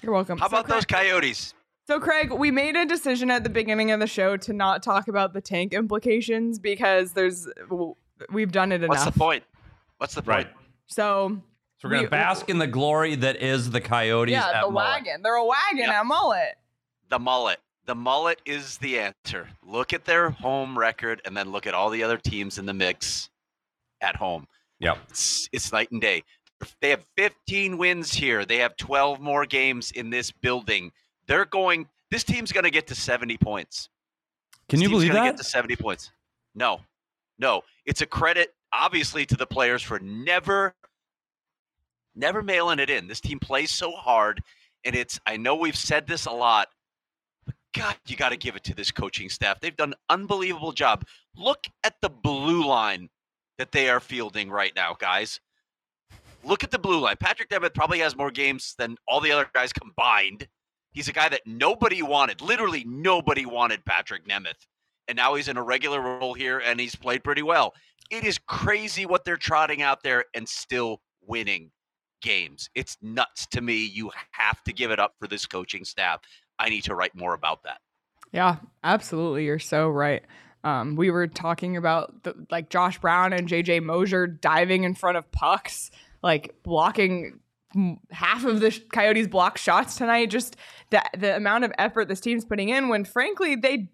[0.01, 0.37] You're welcome.
[0.37, 1.53] How So, about those coyotes?
[1.87, 5.07] So, Craig, we made a decision at the beginning of the show to not talk
[5.07, 7.47] about the tank implications because there's
[8.31, 8.89] we've done it enough.
[8.89, 9.13] What's enough.
[9.13, 9.43] the point?
[9.97, 10.27] What's the point?
[10.47, 10.47] Right.
[10.87, 11.41] So,
[11.79, 14.31] So we're gonna we- bask in the glory that is the Coyotes.
[14.33, 14.73] yeah, at the Mullett.
[14.75, 15.21] wagon.
[15.23, 15.89] They're a wagon Yep.
[15.89, 16.51] at Mullett.
[17.09, 17.57] The Mullett.
[17.85, 19.49] The Mullett is the answer.
[19.61, 22.73] Look at their home record and then look at all the other teams in the
[22.73, 23.29] mix
[24.01, 24.47] at home.
[24.79, 24.97] Yep.
[25.09, 26.23] It's, it's night and day.
[26.79, 28.45] They have 15 wins here.
[28.45, 30.91] They have 12 more games in this building.
[31.27, 31.87] They're going.
[32.09, 33.89] This team's going to get to 70 points.
[34.69, 35.25] Can This you team's believe that?
[35.25, 36.11] Get to 70 points.
[36.55, 36.79] No,
[37.39, 37.61] no.
[37.85, 40.75] It's a credit, obviously, to the players for never,
[42.15, 43.07] never mailing it in.
[43.07, 44.41] This team plays so hard,
[44.85, 45.19] and it's.
[45.25, 46.67] I know we've said this a lot,
[47.45, 49.59] but God, you got to give it to this coaching staff.
[49.59, 51.05] They've done an unbelievable job.
[51.35, 53.09] Look at the blue line
[53.57, 55.39] that they are fielding right now, guys.
[56.43, 57.15] Look at the blue line.
[57.19, 60.47] Patrick Nemeth probably has more games than all the other guys combined.
[60.91, 62.41] He's a guy that nobody wanted.
[62.41, 64.67] Literally nobody wanted Patrick Nemeth.
[65.07, 67.73] And now he's in a regular role here and he's played pretty well.
[68.09, 71.71] It is crazy what they're trotting out there and still winning
[72.21, 72.69] games.
[72.75, 73.85] It's nuts to me.
[73.85, 76.21] You have to give it up for this coaching staff.
[76.59, 77.79] I need to write more about that.
[78.31, 79.45] Yeah, absolutely.
[79.45, 80.23] You're so right.
[80.63, 85.17] Um, we were talking about the, like Josh Brown and JJ Moser diving in front
[85.17, 87.39] of pucks, like blocking
[88.11, 90.29] half of the Coyotes' block shots tonight.
[90.29, 90.55] Just
[90.89, 93.89] the the amount of effort this team's putting in when, frankly, they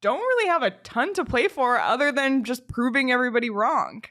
[0.00, 4.02] don't really have a ton to play for other than just proving everybody wrong.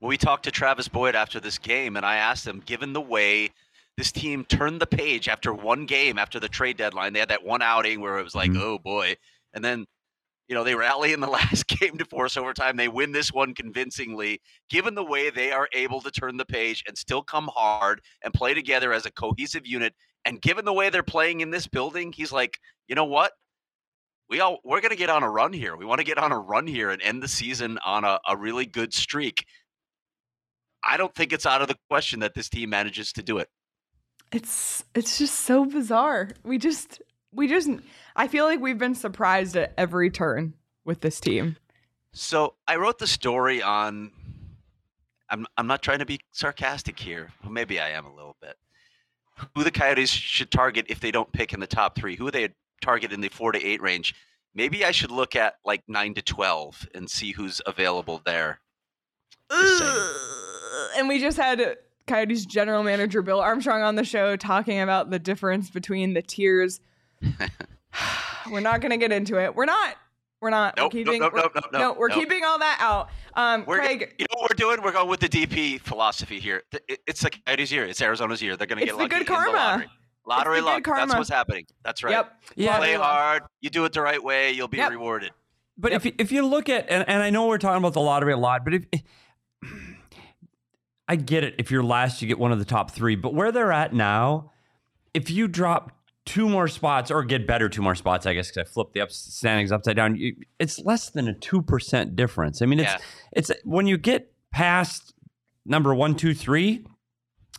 [0.00, 3.00] Well, we talked to Travis Boyd after this game, and I asked him, given the
[3.00, 3.50] way
[3.96, 7.44] this team turned the page after one game, after the trade deadline, they had that
[7.44, 8.60] one outing where it was like, Mhm.
[8.60, 9.16] oh boy.
[9.54, 9.86] And then,
[10.48, 11.26] you know, they rally in the
[11.62, 12.76] last game to force overtime.
[12.76, 14.40] They win this one convincingly.
[14.70, 18.34] Given the way they are able to turn the page and still come hard and
[18.34, 22.12] play together as a cohesive unit, and given the way they're playing in this building,
[22.12, 23.32] he's like, you know what?
[24.32, 25.76] We all we're gonna get on a run here.
[25.76, 28.34] We want to get on a run here and end the season on a, a
[28.34, 29.44] really good streak.
[30.82, 33.50] I don't think it's out of the question that this team manages to do it.
[34.32, 36.30] It's it's just so bizarre.
[36.44, 37.68] We just we just
[38.16, 40.54] I feel like we've been surprised at every turn
[40.86, 41.58] with this team.
[42.14, 44.12] So I wrote the story on.
[45.28, 47.28] I'm I'm not trying to be sarcastic here.
[47.42, 48.56] Well, maybe I am a little bit.
[49.54, 52.16] Who the Coyotes should target if they don't pick in the top three?
[52.16, 52.48] Who are they
[52.82, 54.14] target in the four to eight range?
[54.54, 58.60] Maybe I should look at like nine to twelve and see who's available there.
[60.96, 65.18] And we just had Coyotes general manager Bill Armstrong on the show talking about the
[65.18, 66.80] difference between the tiers.
[68.50, 69.54] we're not going to get into it.
[69.54, 69.96] We're not.
[70.40, 70.76] We're not.
[70.76, 71.20] Nope, we're keeping.
[71.20, 73.10] nope, nope, nope, no, we're keeping all that out.
[73.34, 74.82] Um, We're Craig, you know what we're doing?
[74.82, 76.64] We're going with the DP philosophy here.
[77.06, 77.86] It's the Coyotes' year.
[77.86, 78.56] It's Arizona's year.
[78.56, 79.84] They're going to get lucky good in the karma.
[80.26, 80.60] Lottery.
[80.60, 80.84] Luck.
[80.84, 81.66] That's what's happening.
[81.84, 82.12] That's right.
[82.12, 82.32] Yep.
[82.56, 82.78] Yeah.
[82.78, 83.42] Play hard.
[83.60, 84.52] You do it the right way.
[84.52, 84.90] You'll be Yep.
[84.90, 85.30] rewarded.
[85.78, 88.00] But if you, if you look at and, and I know we're talking about the
[88.00, 88.84] lottery a lot, but if
[91.08, 93.16] I get it, if you're last, you get one of the top three.
[93.16, 94.52] But where they're at now,
[95.14, 95.92] if you drop
[96.24, 99.00] two more spots or get better two more spots, I guess because I flipped the
[99.00, 102.62] up standings upside down, you, it's less than a two percent difference.
[102.62, 102.98] I mean, it's Yeah.
[103.32, 105.12] it's when you get past
[105.66, 106.86] number one, two, three,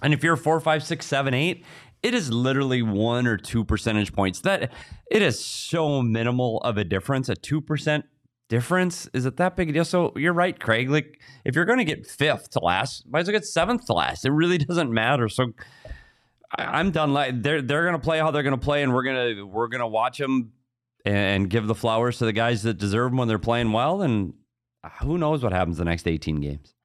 [0.02, 1.66] and if you're four, five, six, seven, eight,
[2.04, 4.42] it is literally one or two percentage points.
[4.42, 4.72] That
[5.10, 7.30] it is so minimal of a difference.
[7.30, 8.06] A two percent
[8.50, 9.86] difference is it that big a deal?
[9.86, 10.90] So you're right, Craig.
[10.90, 13.94] Like if you're going to get fifth to last, might as well get seventh to
[13.94, 14.26] last.
[14.26, 15.30] It really doesn't matter.
[15.30, 15.54] So
[16.58, 17.14] I, I'm done.
[17.14, 19.68] Like they're they're going to play how they're going to play, and we're gonna we're
[19.70, 20.52] gonna watch them
[21.06, 24.02] and give the flowers to the guys that deserve them when they're playing well.
[24.02, 24.34] And
[25.02, 26.76] who knows what happens the next 18 games.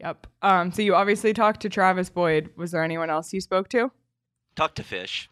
[0.00, 0.26] Yep.
[0.42, 2.50] Um, so you obviously talked to Travis Boyd.
[2.56, 3.90] Was there anyone else you spoke to?
[4.54, 5.28] Talk to Fish.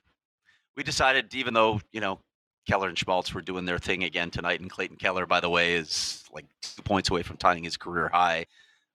[0.76, 2.20] We decided, even though you know
[2.68, 5.74] Keller and Schmaltz were doing their thing again tonight, and Clayton Keller, by the way,
[5.74, 8.46] is like two points away from tying his career high,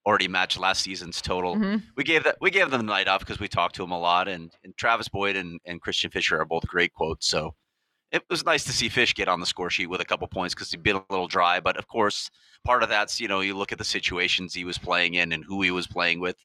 [0.05, 1.55] already matched last season's total.
[1.55, 1.83] Mhm.
[1.95, 3.99] We gave that we gave them the night off because we talked to him a
[3.99, 7.27] lot, and, and Travis Boyd and, and Christian Fischer are both great quotes.
[7.27, 7.55] So
[8.11, 10.53] it was nice to see Fish get on the score sheet with a couple points
[10.53, 11.59] because he'd been a little dry.
[11.59, 12.29] But of course,
[12.65, 15.43] part of that's you know you look at the situations he was playing in and
[15.43, 16.35] who he was playing with.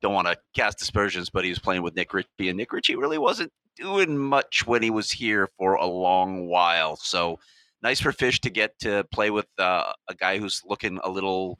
[0.00, 2.96] Don't want to cast aspersions, but he was playing with Nick Ritchie, and Nick Ritchie
[2.96, 6.96] really wasn't doing much when he was here for a long while.
[6.96, 7.38] So
[7.82, 11.58] nice for Fish to get to play with uh, a guy who's looking a little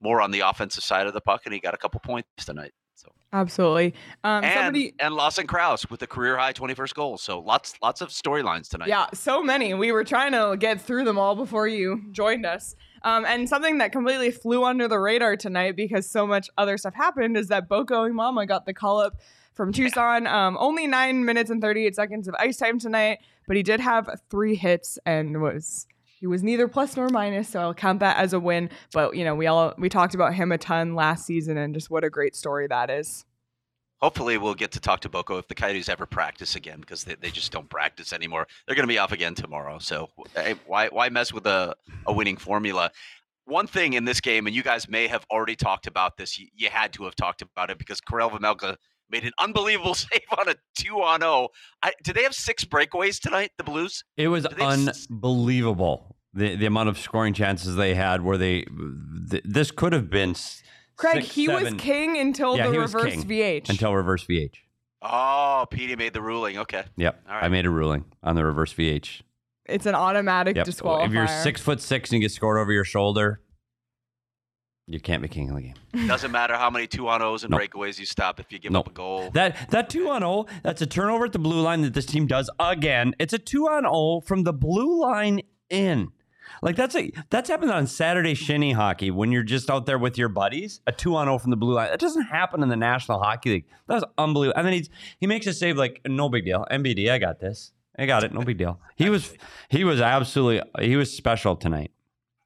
[0.00, 2.72] more on the offensive side of the puck, and he got a couple points tonight.
[2.98, 3.94] So Absolutely.
[4.24, 4.94] Um, and somebody.
[4.98, 7.18] and Lawson Crouse with a career high 21st goal.
[7.18, 8.88] So lots lots of storylines tonight.
[8.88, 9.74] Yeah, so many.
[9.74, 12.74] We were trying to get through them all before you joined us.
[13.02, 16.94] Um, and something that completely flew under the radar tonight because so much other stuff
[16.94, 19.20] happened is that Boko Imama got the call up
[19.54, 20.26] from Tucson.
[20.26, 24.08] Um, only nine minutes and 38 seconds of ice time tonight, but he did have
[24.30, 25.86] three hits and was
[26.18, 28.70] he was neither plus nor minus, so I'll count that as a win.
[28.92, 31.90] But you know, we all we talked about him a ton last season and just
[31.90, 33.24] what a great story that is.
[34.00, 37.14] Hopefully, we'll get to talk to Boko if the Coyotes ever practice again because they,
[37.14, 38.46] they just don't practice anymore.
[38.66, 39.78] They're going to be off again tomorrow.
[39.78, 41.74] So hey, why why mess with a,
[42.06, 42.90] a winning formula?
[43.44, 46.38] One thing in this game, and you guys may have already talked about this.
[46.38, 48.76] You, you had to have talked about it because Karel Vejmelka
[49.10, 51.48] made an unbelievable save on a two on oh.
[51.82, 51.92] zero.
[52.04, 53.50] Did they have six breakaways tonight?
[53.58, 54.04] The Blues.
[54.16, 58.22] It was Do they s- unbelievable the the amount of scoring chances they had.
[58.22, 58.64] Where they
[59.30, 60.62] th- this could have been s-
[60.96, 63.68] Craig, six, he seven- was king until Yeah, the reverse VH.
[63.68, 64.56] until reverse VH.
[65.00, 66.58] Oh, Petey made the ruling.
[66.58, 66.82] Okay.
[66.96, 69.22] Yep, All I made a ruling on the reverse VH.
[69.64, 70.66] it's an automatic Yep.
[70.66, 71.06] disqualifier.
[71.06, 73.40] If you're six foot six and you get scored over your shoulder,
[74.88, 76.08] you can't be king of the game.
[76.08, 77.60] Doesn't matter how many two on O's and Nope.
[77.60, 78.86] breakaways you stop if you give Nope.
[78.86, 79.30] up a goal.
[79.34, 82.26] That that two on zero, that's a turnover at the blue line that this team
[82.26, 83.14] does again.
[83.18, 86.08] It's a two on zero from the blue line in.
[86.62, 90.16] Like that's a that's happened on Saturday shinny hockey when you're just out there with
[90.16, 90.80] your buddies.
[90.86, 91.90] A two on zero from the blue line.
[91.90, 93.64] That doesn't happen in the National Hockey League.
[93.86, 94.56] That's unbelievable.
[94.58, 94.88] And then he's
[95.20, 96.66] he makes a save like no big deal.
[96.70, 97.72] MBD, I got this.
[97.98, 98.32] I got it.
[98.32, 98.80] No big deal.
[98.96, 99.34] He was
[99.68, 101.90] he was absolutely he was special tonight.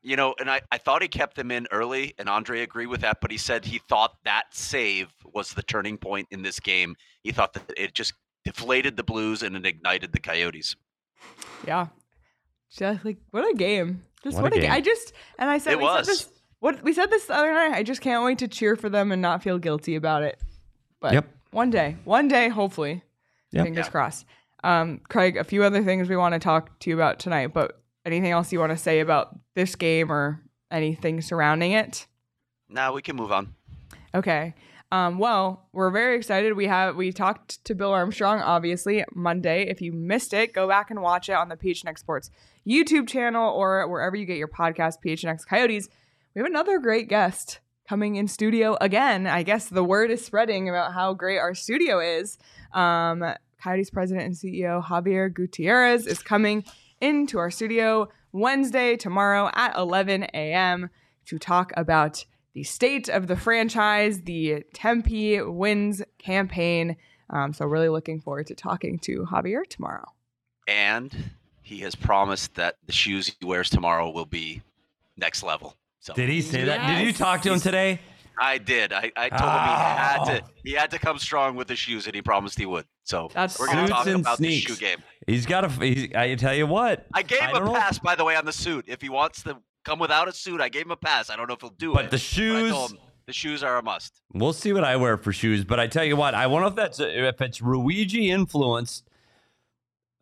[0.05, 3.03] You know, and I, I thought he kept them in early, and Andre agreed with
[3.03, 6.97] that, but he said he thought that save was the turning point in this game.
[7.23, 10.75] He thought that it just deflated the Blues and it ignited the Coyotes.
[11.67, 11.87] Yeah.
[12.71, 14.03] Just like what a game.
[14.25, 14.71] Just What what, a a game.
[14.71, 14.73] game.
[14.73, 16.07] I just and I said It we was.
[16.07, 16.29] said this
[16.61, 17.73] what we said this the other night.
[17.75, 20.41] I just can't wait to cheer for them and not feel guilty about it.
[21.01, 21.29] But Yep.
[21.51, 23.03] one day, one day, hopefully.
[23.53, 23.65] Yep.
[23.67, 23.91] Fingers Yeah.
[23.91, 24.27] crossed.
[24.65, 27.82] Um, Craig, a few other things we want to talk to you about tonight, but
[28.05, 32.07] anything else you want to say about this game or anything surrounding it?
[32.69, 33.55] Now we can move on.
[34.15, 34.55] Okay.
[34.91, 36.55] Um, well, we're very excited.
[36.55, 39.67] We have we talked to Bill Armstrong, obviously, Monday.
[39.69, 42.31] If you missed it, go back and watch it on the PHNX Sports
[42.69, 45.89] YouTube channel or wherever you get your podcast, PHNX Coyotes.
[46.35, 49.27] We have another great guest coming in studio again.
[49.27, 52.37] I guess the word is spreading about how great our studio is.
[52.75, 53.25] Um,
[53.63, 56.65] Coyotes president and CEO Xavier Gutierrez is coming
[57.03, 60.89] into our studio Wednesday, tomorrow at 11 a.m.,
[61.27, 66.97] to talk about the state of the franchise, the Tempe wins campaign.
[67.31, 70.07] Um, so, really looking forward to talking to Xavier tomorrow.
[70.67, 71.31] And
[71.63, 74.63] he has promised that the shoes he wears tomorrow will be
[75.17, 75.77] next level.
[76.01, 76.99] So Did he say that?
[76.99, 78.01] Did you talk to him today?
[78.41, 78.93] I did.
[78.93, 80.25] I, I told him he had Oh.
[80.27, 80.49] to ah.
[80.65, 82.87] he had to come strong with the shoes, and he promised he would.
[83.05, 84.67] So That's we're going to talk about sneaks.
[84.67, 84.99] the shoe game.
[85.27, 86.11] He's got a.
[86.19, 87.07] I tell you what.
[87.15, 88.85] I gave I him a know pass, by the way, on the suit.
[88.89, 91.31] If he wants to come without a suit, I gave him a pass.
[91.31, 92.11] I don't know if he'll do But it.
[92.11, 92.71] the I shoes.
[92.73, 94.21] told him the shoes are a must.
[94.33, 96.75] We'll see what I wear for shoes, but I tell you what, I wonder if
[96.75, 99.09] that's if it's Ruigi influenced.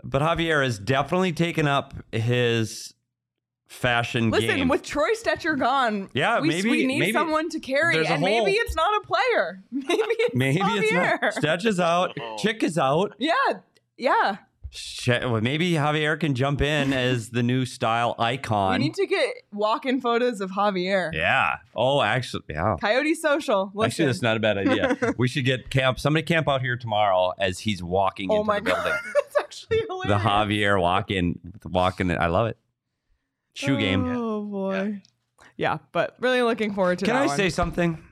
[0.02, 2.94] But Xavier has definitely taken up his
[3.70, 4.68] fashion Listen, game.
[4.68, 8.14] with Troy Stecher gone, Yeah, we, maybe- we need maybe someone to carry, there's a
[8.14, 9.62] and maybe it's not a player.
[9.70, 11.18] Maybe it's Maybe it's Xavier.
[11.22, 11.34] not.
[11.34, 12.16] Stetch is out.
[12.38, 13.14] Chick is out.
[13.18, 13.32] Yeah,
[13.96, 14.38] yeah.
[14.72, 18.72] Shit, well, maybe Xavier can jump in as the new style icon.
[18.72, 21.10] We need to get walk-in photos of Xavier.
[21.14, 21.56] yeah.
[21.74, 22.76] Oh, actually, yeah.
[22.80, 23.72] Coyote Social.
[23.82, 24.96] Actually, that's not a bad idea.
[25.18, 25.98] we should get camp.
[26.00, 29.00] Somebody camp out here tomorrow as he's walking oh into my the god, building.
[29.14, 30.22] that's actually hilarious.
[30.22, 30.40] The.
[30.40, 32.10] Xavier walk-in, walking.
[32.16, 32.56] I love it.
[33.54, 34.04] Shoe game.
[34.16, 35.02] Oh boy.
[35.56, 35.78] Yeah.
[35.92, 37.06] but really looking forward to it.
[37.08, 37.36] Can that I one.
[37.36, 38.02] say something?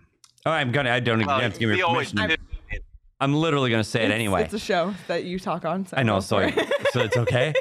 [0.47, 0.91] Oh, I'm gonna.
[0.91, 2.39] I don't Uh, have to give me we always permission.
[2.71, 2.79] do.
[3.21, 4.45] I'm literally gonna say it anyway.
[4.45, 5.87] It's a show that you talk on.
[5.87, 7.53] So I know, go so for so it's okay.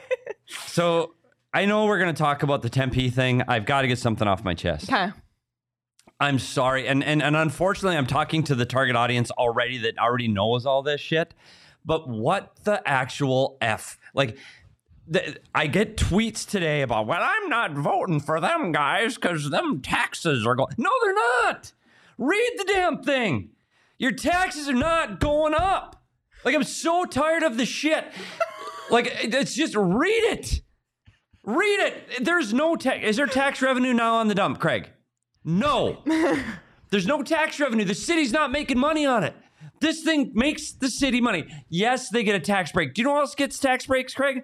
[0.67, 1.15] so
[1.53, 3.41] I know we're gonna talk about the Tempe thing.
[3.47, 4.91] I've got to get something off my chest.
[4.91, 5.11] okay.
[6.19, 10.27] I'm sorry, and and and unfortunately, I'm talking to the target audience already that already
[10.27, 11.33] knows all this shit.
[11.85, 13.97] But what the actual f?
[14.13, 14.37] Like,
[15.07, 19.81] the, I get tweets today about, well, I'm not voting for them guys because them
[19.81, 20.73] taxes are going.
[20.77, 21.71] No, they're not.
[22.17, 23.49] Read the damn thing.
[23.97, 26.03] Your taxes are not going up.
[26.43, 28.05] Like, I'm so tired of the shit.
[28.89, 30.61] like, it's just read it.
[31.43, 32.25] Read it.
[32.25, 33.03] There's no tax.
[33.03, 34.91] Is there tax revenue now on the dump, Craig?
[35.43, 36.03] No.
[36.89, 37.85] There's no tax revenue.
[37.85, 39.35] The city's not making money on it.
[39.79, 41.45] This thing makes the city money.
[41.69, 42.93] Yes, they get a tax break.
[42.93, 44.43] Do you know who else gets tax breaks, Craig?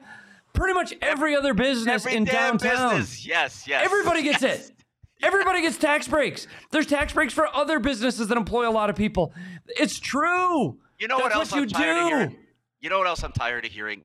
[0.53, 2.91] Pretty much every other business Every in downtown.
[2.97, 3.25] business.
[3.25, 3.83] Yes, yes.
[3.83, 4.69] Everybody gets yes.
[4.69, 4.75] it.
[5.23, 6.47] Everybody gets tax breaks.
[6.71, 9.33] There's tax breaks for other businesses that employ a lot of people.
[9.67, 10.77] It's true.
[10.99, 12.15] You know what else what you I'm tired of do.
[12.15, 12.35] hearing?
[12.81, 14.03] You know what else I'm tired of hearing?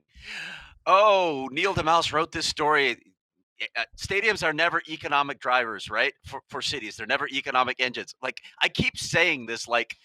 [0.85, 2.97] Oh, Neil deMause wrote this story.
[3.77, 6.13] Uh, Stadiums are never economic drivers, right?
[6.25, 8.15] For for cities, they're never economic engines.
[8.23, 9.97] Like I keep saying this, like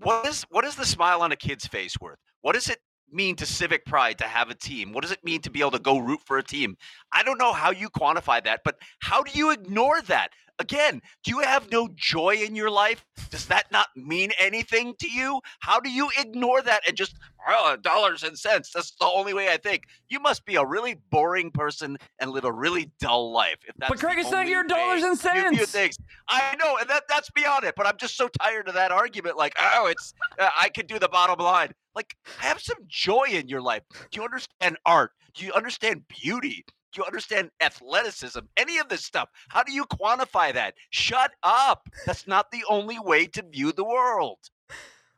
[0.00, 2.18] what is what is the smile on a kid's face worth?
[2.42, 2.78] What is it
[3.10, 4.92] mean to civic pride to have a team?
[4.92, 6.76] What does it mean to be able to go root for a team?
[7.12, 10.30] I don't know how you quantify that, but how do you ignore that?
[10.58, 13.04] Again, do you have no joy in your life?
[13.30, 15.40] Does that not mean anything to you?
[15.60, 17.14] How do you ignore that and just
[17.46, 18.70] oh, dollars and cents?
[18.72, 19.82] That's the only way I think.
[20.08, 23.58] You must be a really boring person and live a really dull life.
[23.68, 25.72] If that's But Craig, it's not your dollars and you cents.
[25.72, 25.98] things.
[26.28, 27.74] I know, and that that's beyond it.
[27.76, 29.36] But I'm just so tired of that argument.
[29.36, 31.72] Like, oh, it's uh, I could do the bottom line.
[31.96, 33.82] Like, have some joy in your life.
[34.10, 35.12] Do you understand art?
[35.34, 36.64] Do you understand beauty?
[36.92, 38.40] Do you understand athleticism?
[38.56, 39.28] Any of this stuff?
[39.48, 40.74] How do you quantify that?
[40.90, 41.88] Shut up.
[42.04, 44.38] That's not the only way to view the world.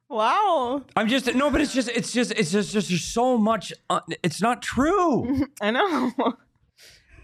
[0.08, 0.84] Wow.
[0.96, 3.72] I'm just no, but it's just it's just it's just just there's so much.
[3.90, 5.46] Uh, it's not true.
[5.60, 6.12] I know.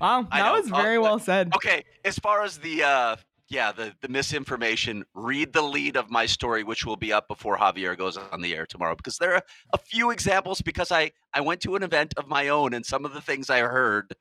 [0.00, 0.26] wow.
[0.30, 0.52] I That know.
[0.60, 1.52] was Uh, very but- well said.
[1.56, 3.16] Okay, as far as the uh
[3.48, 7.58] yeah, the the misinformation, read the lead of my story which will be up before
[7.58, 11.40] Xavier goes on the air tomorrow because there are a few examples because I I
[11.40, 14.14] went to an event of my own and some of the things I heard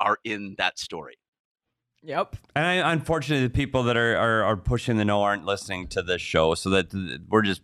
[0.00, 1.16] are in that story.
[2.04, 2.36] Yep.
[2.54, 6.02] And I, unfortunately, the people that are, are are pushing the no aren't listening to
[6.02, 6.92] this show, so that
[7.28, 7.62] we're just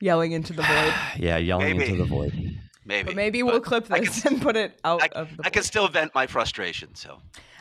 [0.00, 0.94] Yelling into the void.
[1.18, 1.90] yeah yelling Maybe.
[1.92, 2.58] into the void.
[2.84, 3.06] Maybe.
[3.06, 5.50] But maybe we'll clip I this can- and put it out I, of the I
[5.50, 7.18] can still vent my frustration, so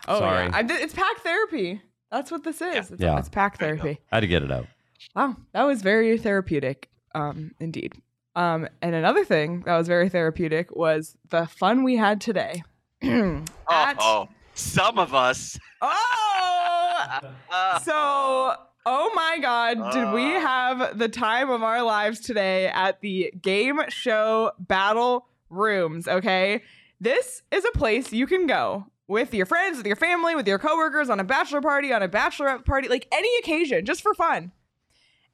[0.07, 0.45] Oh, Sorry.
[0.45, 0.51] yeah.
[0.55, 1.79] I did, it's pack therapy.
[2.12, 2.91] That's what this is.
[2.91, 3.17] It's, Yeah.
[3.17, 3.82] it's pack There you go.
[3.84, 4.02] therapy.
[4.12, 4.67] I had to get it out.
[5.15, 6.89] Wow, that was very therapeutic.
[7.15, 7.93] Um, indeed.
[8.36, 12.64] Um, and another thing that was very therapeutic was the fun we had today.
[13.03, 18.53] oh, At- oh, some of us oh, uh, so
[18.86, 20.39] oh my god, did we Ah.
[20.80, 26.07] have the time of our lives today at the game show battle rooms?
[26.07, 26.62] Okay,
[26.99, 30.57] this is a place you can go with your friends, with your family, with your
[30.57, 34.53] coworkers on a bachelor party, on a bachelorette party, like any occasion, just for fun.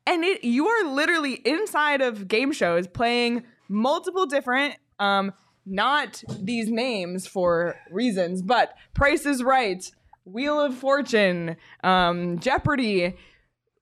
[0.05, 5.31] And it you are literally inside of game shows playing multiple different um
[5.65, 9.89] not these names for reasons, but Price is Right,
[10.23, 13.15] Wheel of Fortune, um, Jeopardy,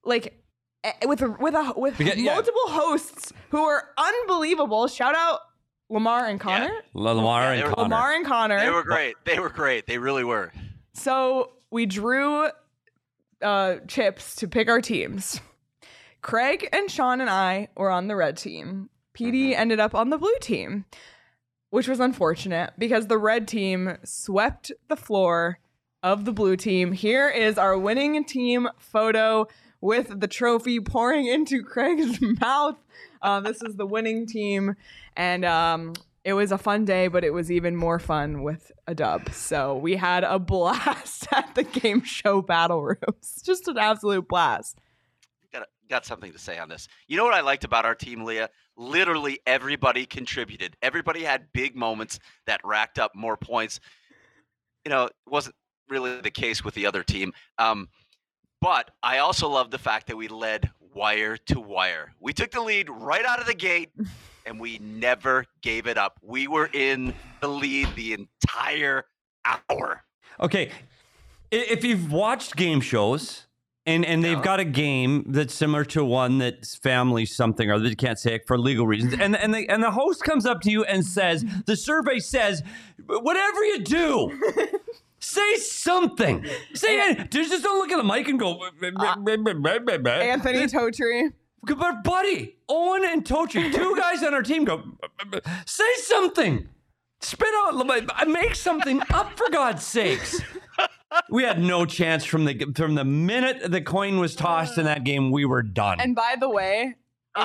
[0.03, 0.43] like
[0.83, 2.33] eh, with a, with a with get- yeah.
[2.33, 4.87] multiple hosts who are unbelievable.
[4.87, 5.39] Shout out
[5.89, 6.71] Lamar and Connor.
[6.93, 7.83] Lamar Yeah, they and were- Connor.
[7.83, 8.59] Lamar and Connor.
[8.59, 9.15] They were great.
[9.25, 9.85] They were great.
[9.87, 10.51] They really were.
[10.93, 12.47] So we drew
[13.41, 15.39] uh, chips to pick our teams.
[16.21, 18.89] Craig and Sean and I were on the red team.
[19.17, 20.85] PD ended up on the blue team,
[21.69, 25.59] which was unfortunate because the red team swept the floor
[26.01, 26.91] of the blue team.
[26.93, 29.47] Here is our winning team photo
[29.81, 32.77] with the trophy pouring into Craig's mouth.
[33.21, 34.75] Uh, this is the winning team,
[35.15, 35.93] and um,
[36.23, 39.29] it was a fun day, but it was even more fun with a dub.
[39.31, 43.41] So we had a blast at the game show battle rooms.
[43.45, 44.79] Just an absolute blast.
[45.53, 46.87] got got something to say on this.
[47.07, 48.49] You know what I liked about our team, Leah?
[48.75, 50.75] Literally everybody contributed.
[50.81, 53.79] Everybody had big moments that racked up more points.
[54.83, 55.55] You know, it wasn't
[55.89, 57.33] really the case with the other team.
[57.59, 57.89] Um,
[58.61, 62.13] but I also love the fact that we led wire to wire.
[62.19, 63.91] We took the lead right out of the gate
[64.45, 66.19] and we never gave it up.
[66.21, 69.05] We were in the lead the entire
[69.45, 70.03] hour.
[70.39, 70.71] Okay,
[71.51, 73.47] if you've watched game shows
[73.85, 77.95] and and they've got a game that's similar to one that's family something or they
[77.95, 79.21] can't say it for legal reasons, hmm.
[79.21, 82.63] and and the and the host comes up to you and says, the survey says,
[83.05, 84.41] whatever you do.
[85.17, 86.45] Say something.
[86.75, 87.31] Say it.
[87.31, 88.59] Just don't look at the mic and go.
[88.59, 88.69] Uh,
[90.21, 91.33] Anthony Totri.
[91.65, 94.83] But buddy, Owen and Tochi, two guys on our team, go.
[95.65, 96.67] Say something.
[97.21, 98.27] Spit out.
[98.27, 100.41] Make something up for God's sakes.
[101.29, 105.03] We had no chance from the from the minute the coin was tossed in that
[105.03, 105.31] game.
[105.31, 105.99] We were done.
[106.01, 106.95] And by the way,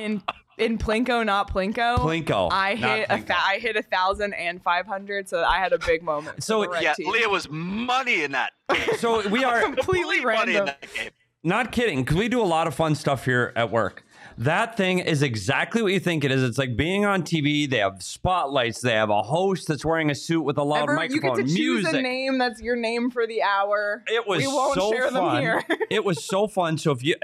[0.00, 0.22] in
[0.58, 3.26] in Plinko, not Plinko, Plinko, I not hit a Plinko.
[3.26, 6.42] th- I hit a thousand and five hundred, so I had a big moment.
[6.42, 7.10] So, the Yeah, team.
[7.10, 8.96] Leah was money in that game.
[8.98, 10.66] so we are completely money in random.
[10.66, 11.10] that game.
[11.44, 14.04] not kidding because we do a lot of fun stuff here at work.
[14.40, 16.42] That thing is exactly what you think it is.
[16.42, 17.68] It's like being on TV.
[17.68, 18.80] They have spotlights.
[18.80, 21.36] They have a host that's wearing a suit with a loud you microphone.
[21.36, 21.94] get to choose music.
[21.94, 24.02] a name that's your name for the hour.
[24.06, 25.42] It was we won't so share them fun.
[25.42, 25.62] here.
[25.90, 26.78] it was so fun.
[26.78, 27.16] So if you,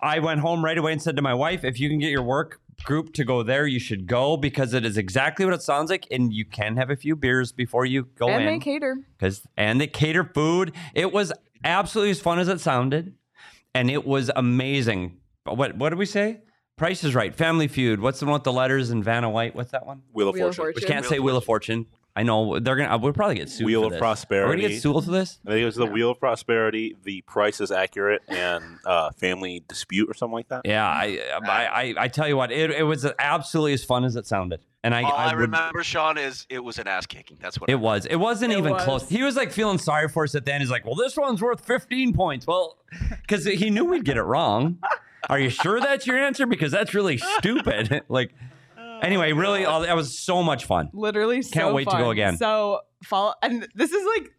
[0.00, 2.22] I went home right away and said to my wife, if you can get your
[2.22, 5.90] work group to go there, you should go because it is exactly what it sounds
[5.90, 8.96] like, and you can have a few beers before you go and they cater.
[9.18, 10.72] Because and they cater food.
[10.94, 11.34] It was
[11.64, 13.14] absolutely as fun as it sounded,
[13.74, 15.19] and it was amazing.
[15.54, 16.40] What what did we say?
[16.76, 17.34] Price is right.
[17.34, 18.00] Family Feud.
[18.00, 19.54] What's the one with the letters and Vanna White?
[19.54, 20.02] What's that one?
[20.14, 20.72] Wheel of Wheel of Fortune.
[20.74, 20.88] Fortune.
[20.88, 21.86] We can't say Wheel of Fortune.
[22.16, 22.98] I know they're gonna.
[22.98, 23.66] We'll probably get sued.
[23.66, 23.98] Wheel for of this.
[24.00, 24.62] Are we gonna Prosperity.
[24.68, 25.38] get sued for this?
[25.46, 29.62] I think it was the Wheel of Prosperity, the Price is Accurate, and uh, Family
[29.68, 30.62] Dispute or something like that.
[30.64, 34.16] Yeah, I, I, I, I tell you what, it, it was absolutely as fun as
[34.16, 37.06] it sounded, and I, All I, I, would, remember, Sean, is it was an ass
[37.06, 37.38] kicking.
[37.40, 38.06] That's what I it was.
[38.06, 38.82] It wasn't It even was.
[38.82, 39.08] close.
[39.08, 40.62] He was like feeling sorry for us at the end.
[40.62, 42.76] He's like, "Well, this one's worth 15 points." Well,
[43.22, 44.78] because he knew we'd get it wrong.
[45.28, 46.46] Are you sure that's your answer?
[46.46, 48.02] Because that's really stupid.
[48.08, 48.34] like,
[49.02, 50.90] anyway, really, all, that was so much fun.
[50.92, 52.36] Literally, Can't wait to go again.
[52.36, 54.32] So follow, and this is like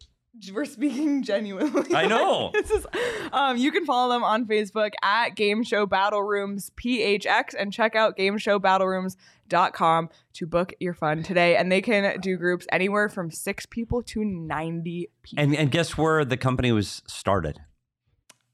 [0.52, 1.94] we're speaking genuinely.
[1.94, 2.50] I know.
[2.54, 2.86] this is,
[3.32, 7.94] um, you can follow them on Facebook at Game Show Battle Rooms PHX and check
[7.94, 11.56] out game show battle GameShowBattleRooms.com to book your fun today.
[11.56, 15.44] And they can do groups anywhere from six people to ninety people.
[15.44, 17.60] And and guess where the company was started?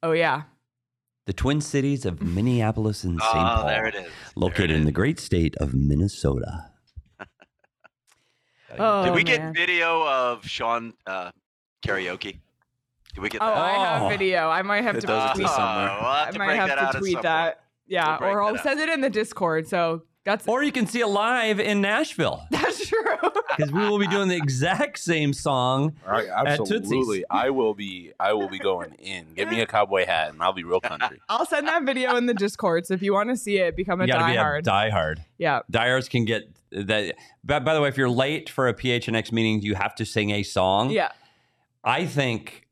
[0.02, 0.42] oh yeah,
[1.28, 3.34] The Twin Cities of Minneapolis and St.
[3.36, 4.06] Oh, Paul, there it is.
[4.34, 4.86] located it in is.
[4.86, 6.70] the great state of Minnesota.
[8.78, 11.30] Oh, Did we get video of Sean uh,
[11.84, 12.38] karaoke?
[13.14, 13.56] Did we get Oh, that?
[13.58, 14.08] I have Oh.
[14.08, 14.48] video.
[14.48, 15.42] I might have It to does tweet.
[15.44, 15.98] exist somewhere.
[16.00, 17.60] we'll have I to might have to tweet that.
[17.86, 19.68] Yeah, We'll or I'll send it in the Discord.
[19.68, 22.98] So that's Or you can see it live in Nashville that's true.
[23.56, 25.94] because we will be doing the exact same song.
[26.06, 26.80] All right, At Tootsie's.
[26.82, 27.24] absolutely.
[27.30, 28.12] I will be.
[28.20, 29.26] I will be going in.
[29.34, 31.20] Give me a cowboy hat, and I'll be real country.
[31.28, 32.86] I'll send that video in the Discord.
[32.86, 34.62] So if you want to see it, become a You gotta be a diehard.
[34.62, 35.18] diehard.
[35.38, 35.60] yeah.
[35.70, 37.14] Diehards can get that.
[37.44, 40.30] By, by the way, if you're late for a PHNX meeting, you have to sing
[40.30, 40.90] a song.
[40.90, 41.10] Yeah.
[41.82, 42.66] I think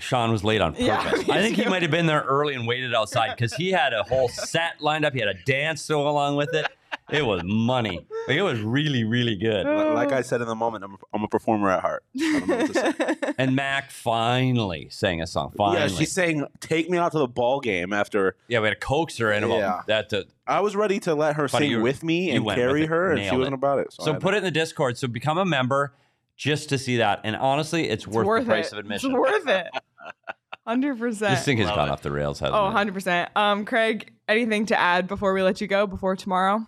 [0.00, 0.86] Sean was late on purpose.
[0.86, 3.92] Yeah, I think he might have been there early and waited outside because he had
[3.92, 5.12] a whole set lined up.
[5.12, 6.66] He had a dance to go along with it.
[7.10, 8.06] It was money.
[8.26, 9.66] Like, it was really, really good.
[9.66, 12.02] Like I said in the moment, I'm a, I'm a performer at heart.
[12.18, 13.32] I don't know what to say.
[13.38, 15.52] And Mac finally sang a song.
[15.56, 15.80] Finally.
[15.80, 18.80] Yeah, she's saying, "Take me out to the ball game." After Yeah, we had a
[18.80, 19.80] coaxer in about Yeah.
[19.88, 20.08] that.
[20.10, 23.10] To, I was ready to let her Buddy, sing you- with me and carry her,
[23.10, 23.92] and she Nailed wasn't about it.
[23.92, 24.96] so I- put it in the Discord.
[24.98, 25.94] So become a member
[26.36, 27.20] just to see that.
[27.24, 28.72] And honestly, it's, It's worth, worth the price it.
[28.74, 29.10] of admission.
[29.10, 29.66] It's worth it.
[30.66, 31.18] 100%.
[31.18, 31.92] This thing has Love gone it.
[31.92, 32.72] off the rails, hasn't Oh, it?
[32.72, 33.28] 100%.
[33.36, 36.66] Um, Craig, anything to add before we let you go before tomorrow?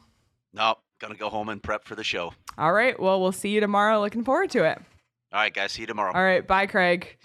[0.57, 2.33] No, gonna go home and prep for the show.
[2.59, 2.99] All right.
[2.99, 4.01] Well, we'll see you tomorrow.
[4.01, 4.79] Looking forward to it.
[5.33, 5.73] All right, guys.
[5.73, 6.13] See you tomorrow.
[6.15, 6.45] All right.
[6.47, 7.19] Bye, Craig.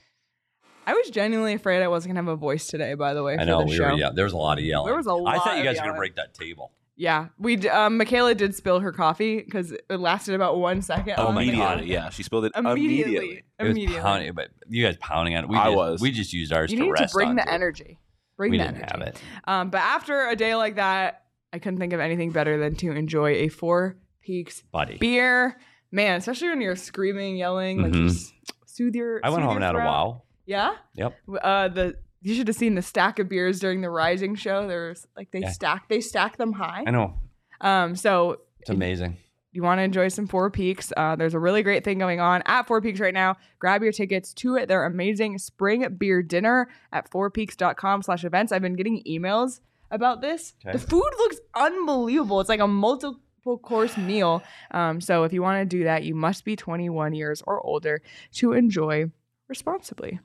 [0.86, 3.38] I was genuinely afraid I wasn't going to have a voice today, by the way.
[3.40, 3.92] I know the we show.
[3.92, 3.94] were.
[3.94, 4.88] Yeah, there was a lot of yelling.
[4.88, 5.36] There was a lot.
[5.36, 6.72] I thought you guys were gonna break that table.
[6.98, 11.16] Yeah, we d- um, Michaela did spill her coffee because it lasted about one second.
[11.18, 11.54] Oh my God.
[11.54, 12.10] Immediately, yeah.
[12.10, 13.44] She spilled it Immediately, immediately.
[13.60, 14.02] It was immediately.
[14.02, 15.50] pounding, but you guys pounding on it.
[15.50, 16.02] We I just, was.
[16.02, 17.50] We just used ours You to need to rest bring the too.
[17.50, 17.98] energy.
[18.38, 18.92] Bring We the didn't energy.
[18.98, 19.22] have it.
[19.46, 21.21] Um, but after a day like that,
[21.54, 24.98] I couldn't think of anything better than to enjoy a Four Peaks Buddy.
[24.98, 25.58] beer.
[25.92, 28.08] Man, especially when you're screaming, yelling, like Mhm.
[28.08, 28.34] just
[28.66, 29.20] soothe your.
[29.24, 29.86] I went soothe home your and had a throat.
[29.86, 30.22] wow.
[30.46, 30.76] Yeah.
[30.96, 31.16] Yep.
[31.44, 34.68] Uh, the you should have seen the stack of beers during the Rising show.
[34.68, 35.50] There's like they Yeah.
[35.50, 36.84] stack they stack them high.
[36.88, 37.20] I know.
[37.60, 39.18] Um, so It's amazing.
[39.52, 42.42] you want to enjoy some Four Peaks, uh, there's a really great thing going on
[42.46, 43.36] at Four Peaks right now.
[43.60, 44.68] Grab your tickets to it.
[44.68, 48.52] their amazing spring beer dinner at fourpeaks.com slash events.
[48.52, 49.60] I've been getting emails
[49.92, 50.54] about this.
[50.66, 50.72] Okay.
[50.78, 52.40] The food looks unbelievable.
[52.40, 54.42] It's like a multiple course meal.
[54.72, 58.02] Um, so if you want to do that, you must be 21 years or older
[58.36, 59.12] to enjoy
[59.48, 60.20] responsibly.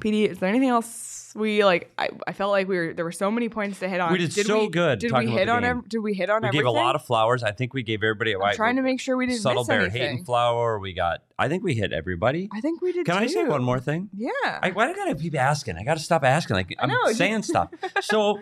[0.00, 1.88] PD, is there anything else we like?
[1.96, 4.10] I, I felt like we were there were so many points to hit on.
[4.10, 5.64] We did so good Did talking we about hit on?
[5.64, 6.62] Ev- did we hit on We everything?
[6.62, 7.44] gave a lot of flowers.
[7.44, 9.68] I think we gave everybody a I'm trying to make sure we didn't subtle miss
[9.68, 10.02] bear anything.
[10.02, 10.80] hating flower.
[10.80, 11.22] We got.
[11.38, 12.48] I think we hit everybody.
[12.52, 13.06] I think we did.
[13.06, 14.10] Can I say one more thing?
[14.16, 14.30] Yeah.
[14.44, 15.76] I, why do I gotta keep asking?
[15.78, 16.56] I gotta stop asking.
[16.56, 17.70] Like I'm know, you- saying stuff.
[18.00, 18.40] So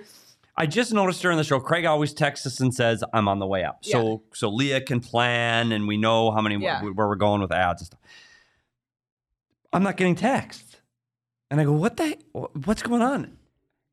[0.57, 3.47] I just noticed during the show, Craig always texts us and says, "I'm on the
[3.47, 6.83] way up." So so Leah can plan, and we know how many Yeah.
[6.83, 8.01] where we're going with ads and stuff.
[9.73, 10.77] I'm not getting texts,
[11.51, 12.19] and I go, "What the?
[12.65, 13.39] What's going on?"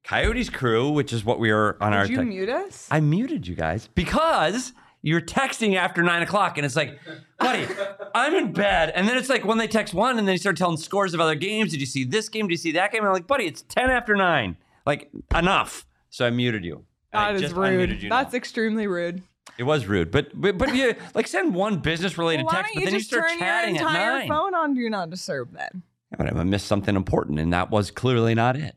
[0.03, 2.03] Coyotes crew, which is what we are on our.
[2.03, 2.87] Did you text- mute us?
[2.91, 6.99] I muted you guys because you're texting after nine o'clock, and it's like,
[7.39, 7.65] buddy,
[8.13, 8.91] I'm in bed.
[8.93, 11.21] And then it's like when they text one, and then they start telling scores of
[11.21, 11.71] other games.
[11.71, 12.47] Did you see this game?
[12.47, 12.99] Did you see that game?
[13.01, 14.57] And I'm like, buddy, it's ten after nine.
[14.85, 15.85] Like enough.
[16.09, 16.85] So I muted you.
[17.13, 18.01] I that is just rude.
[18.01, 18.21] you now.
[18.23, 19.23] That's extremely rude.
[19.57, 22.79] it was rude, but but but you like send one business related Well, text, but
[22.81, 24.27] you then you start turn your chatting at entire nine.
[24.27, 25.83] phone on Do Not Disturb then?
[26.11, 28.75] Yeah, but I missed something important, and that was clearly not it.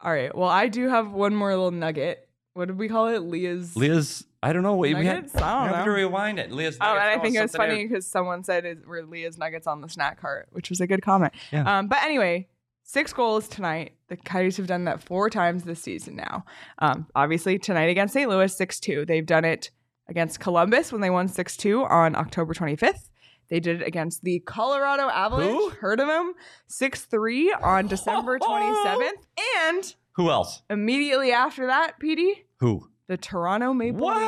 [0.00, 0.34] All right.
[0.34, 2.28] Well, I do have one more little nugget.
[2.54, 3.18] What did we call it?
[3.20, 3.76] Leah's.
[3.76, 4.24] Leah's.
[4.42, 4.76] I don't know.
[4.76, 5.34] We, we had, Nuggets?
[5.36, 5.96] I don't have to know.
[5.96, 6.52] rewind it.
[6.52, 6.78] Leah's.
[6.80, 9.80] Oh, and I think it was funny because someone said it were Leah's nuggets on
[9.80, 11.32] the snack cart, which was a good comment.
[11.52, 11.78] Yeah.
[11.78, 12.46] Um, but anyway,
[12.84, 13.92] six goals tonight.
[14.08, 16.44] The Coyotes have done that four times this season now.
[16.78, 18.28] Um, obviously tonight against St.
[18.28, 19.04] Louis, six two.
[19.04, 19.70] They've done it
[20.08, 23.10] against Columbus when they won six two on October twenty fifth.
[23.50, 25.50] They did it against the Colorado Avalanche.
[25.50, 25.70] Who?
[25.70, 26.32] Heard of them?
[26.66, 29.26] Six three on December twenty seventh,
[29.66, 30.62] and Who else?
[30.70, 32.88] immediately after that, PD, Who?
[33.08, 34.20] the Toronto Maple What?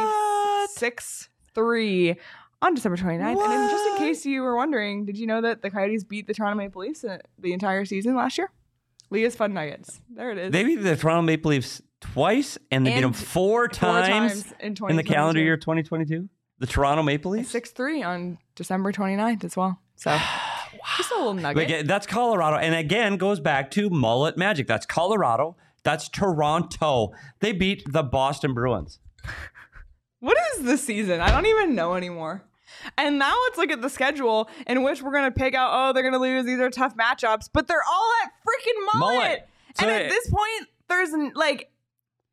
[0.63, 2.15] Leafs 6 3
[2.63, 3.43] on December 29th.
[3.45, 6.33] And just in case you were wondering, did you know that the Coyotes beat the
[6.35, 8.51] Toronto Maple Leafs uh, the entire season last year?
[9.11, 10.01] Leah's Fun Nuggets.
[10.15, 10.53] There it is.
[10.53, 14.77] They beat the Toronto Maple Leafs twice, and they beat them four Four times, in,
[14.89, 16.29] in the calendar year 2022.
[16.59, 17.49] The Toronto Maple Leafs.
[17.51, 19.81] 6 3 on December 29th as well.
[19.97, 20.11] So
[20.97, 21.63] just a little nugget.
[21.65, 24.67] again, that's Colorado, and again goes back to mullet magic.
[24.67, 25.57] That's Colorado.
[25.83, 27.13] That's Toronto.
[27.41, 28.99] They beat the Boston Bruins.
[30.23, 31.23] What is the season?
[31.23, 32.45] I don't even know anymore.
[32.97, 35.71] And now let's look at the schedule in which we're gonna pick out.
[35.73, 36.45] Oh, they're gonna lose.
[36.47, 39.15] These are tough matchups, but they're all at freaking mullet.
[39.17, 39.49] Mullet.
[39.79, 41.71] So and at this point, there's like,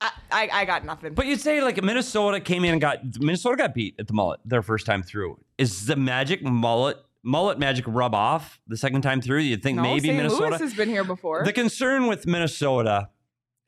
[0.01, 1.13] I, I, I got nothing.
[1.13, 4.39] But you'd say like Minnesota came in and got Minnesota got beat at the mullet
[4.45, 5.39] their first time through.
[5.57, 9.39] Is the magic mullet mullet magic rub off the second time through?
[9.39, 10.17] You'd think no, maybe St.
[10.17, 10.49] Minnesota?
[10.49, 11.43] Louis has been here before.
[11.43, 13.09] The concern with Minnesota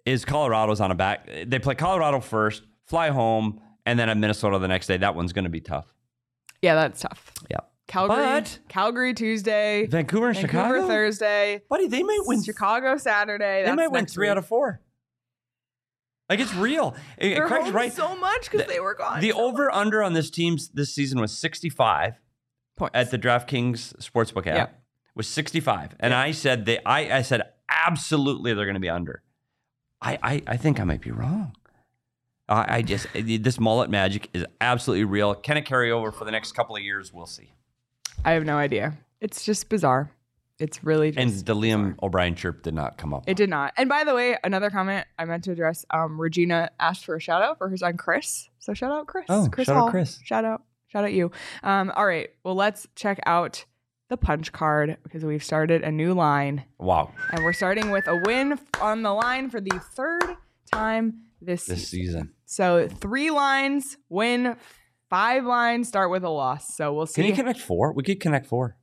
[0.05, 1.29] is Colorado's on a back.
[1.45, 4.97] They play Colorado first, fly home, and then at Minnesota the next day.
[4.97, 5.93] That one's going to be tough.
[6.61, 7.31] Yeah, that's tough.
[7.49, 7.57] Yeah.
[7.87, 12.43] Calgary, But- Calgary Tuesday, Vancouver and Vancouver Chicago, Thursday, buddy, they might win.
[12.43, 13.61] Chicago Saturday.
[13.61, 14.31] They That's might win three week.
[14.31, 14.81] out of four.
[16.29, 16.95] Like it's real.
[17.17, 17.91] Eh, They're Craig's home right.
[17.93, 19.21] so much because The- they were gone.
[19.21, 22.19] The so over under on this team's this season was 65
[22.77, 22.91] Points.
[22.93, 24.55] at the DraftKings sportsbook app.
[24.55, 24.67] Yeah.
[25.15, 26.77] Was 65, and I said they.
[26.85, 29.23] I I said absolutely they're going to be under.
[30.01, 31.55] I, I I think I might be wrong.
[32.49, 35.35] I, I just this mullet magic is absolutely real.
[35.35, 37.13] Can it carry over for the next couple of years?
[37.13, 37.53] We'll see.
[38.25, 38.97] I have no idea.
[39.21, 40.11] It's just bizarre.
[40.59, 43.23] It's really just And the Liam O'Brien chirp did not come up.
[43.27, 43.73] It did not.
[43.77, 45.85] And by the way, another comment I meant to address.
[45.89, 48.49] Um, Regina asked for a shout out for her son Chris.
[48.59, 49.25] So shout out Chris.
[49.29, 50.19] Oh, Chris shout out Chris.
[50.23, 50.63] Shout out.
[50.87, 51.31] Shout out you.
[51.63, 52.29] Um, all right.
[52.43, 53.63] Well, let's check out
[54.09, 58.19] the punch card because we've started a new line, wow, and we're starting with a
[58.25, 60.35] win on the line for the third
[60.73, 62.13] time this, this season.
[62.13, 62.33] season.
[62.49, 64.55] So three lines win,
[65.07, 66.75] five lines start with a loss.
[66.75, 67.93] So we'll see Can you connect four?
[67.93, 68.75] We could connect four.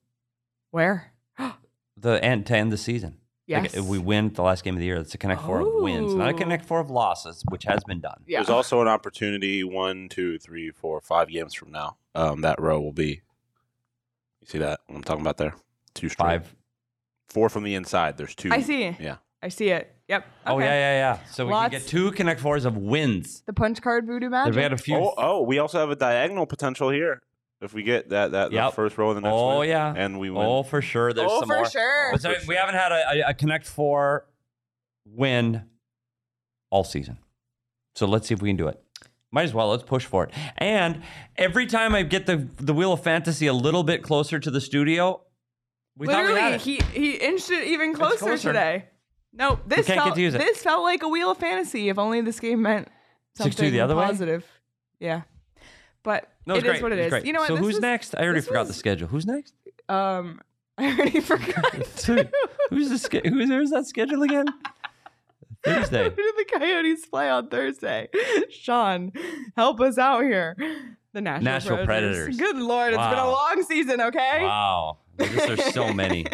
[0.71, 1.13] where.
[1.99, 3.17] The end to end the season.
[3.49, 5.69] Like, if we win the last game of the year, it's a connect four of
[5.83, 8.23] wins, not a connect four of losses, which has been done.
[8.27, 8.41] yeah.
[8.41, 11.97] There's also an opportunity one, two, three, four, five games from now.
[12.15, 13.23] Um, that row will be.
[14.43, 14.81] You see that?
[14.89, 15.55] What I'm talking about there?
[15.95, 16.27] Two straight.
[16.27, 16.55] Five.
[17.29, 18.19] Four from the inside.
[18.19, 18.51] There's two.
[18.53, 18.95] I see.
[19.01, 19.17] Yeah.
[19.47, 19.95] I see it.
[20.09, 20.27] Yep.
[20.45, 20.75] Oh yeah, yeah,
[21.21, 21.27] yeah.
[21.31, 23.43] So we can get two Connect Fours of wins.
[23.47, 24.61] The punch card voodoo They've magic.
[24.61, 24.97] had a few.
[24.97, 27.23] Oh, oh, we also have a diagonal potential here.
[27.61, 28.73] If we get that that, that Yep.
[28.75, 29.95] first row of the next Oh, win, yeah.
[29.97, 30.45] and we win.
[30.45, 31.13] Oh, for sure.
[31.13, 31.71] There's oh, some for more.
[31.71, 32.09] sure.
[32.13, 34.27] But so we haven't had a, a, a Connect Four
[35.05, 35.63] win
[36.71, 37.19] all season.
[37.95, 38.83] So let's see if we can do it.
[39.31, 39.69] Might as well.
[39.71, 40.31] Let's push for it.
[40.59, 41.03] And
[41.37, 44.61] every time I get the the Wheel of Fantasy a little bit closer to the
[44.61, 45.23] studio,
[45.97, 46.61] we thought we Literally, had it.
[46.63, 48.49] he he inched it even closer, closer.
[48.51, 48.85] today.
[49.37, 50.39] No, this can't felt to use it.
[50.39, 51.89] this felt like a wheel of fantasy.
[51.89, 52.89] If only this game meant
[53.39, 54.05] 6-2 something the other way?
[54.07, 54.45] positive.
[54.99, 55.23] Yeah,
[56.03, 56.83] but no, it was it is great.
[56.83, 57.11] what it is.
[57.11, 57.27] great.
[57.27, 57.49] You know what?
[57.49, 58.15] So this who's next?
[58.15, 59.09] I already this forgot the was- schedule.
[59.09, 59.55] Who's next?
[59.89, 60.41] Um,
[60.79, 61.75] I already forgot.
[62.71, 64.47] who's the sch- who's who's that schedule again?
[65.65, 66.05] Thursday.
[66.11, 68.09] Who did the Coyotes play on Thursday?
[68.51, 69.11] Sean,
[69.57, 70.55] help us out here.
[71.13, 72.37] The National, Nashville Predators.
[72.37, 73.33] Good lord, it's been a Wow.
[73.33, 74.01] long season.
[74.01, 74.43] Okay.
[74.45, 74.99] Wow.
[75.17, 76.27] There's, there's so many.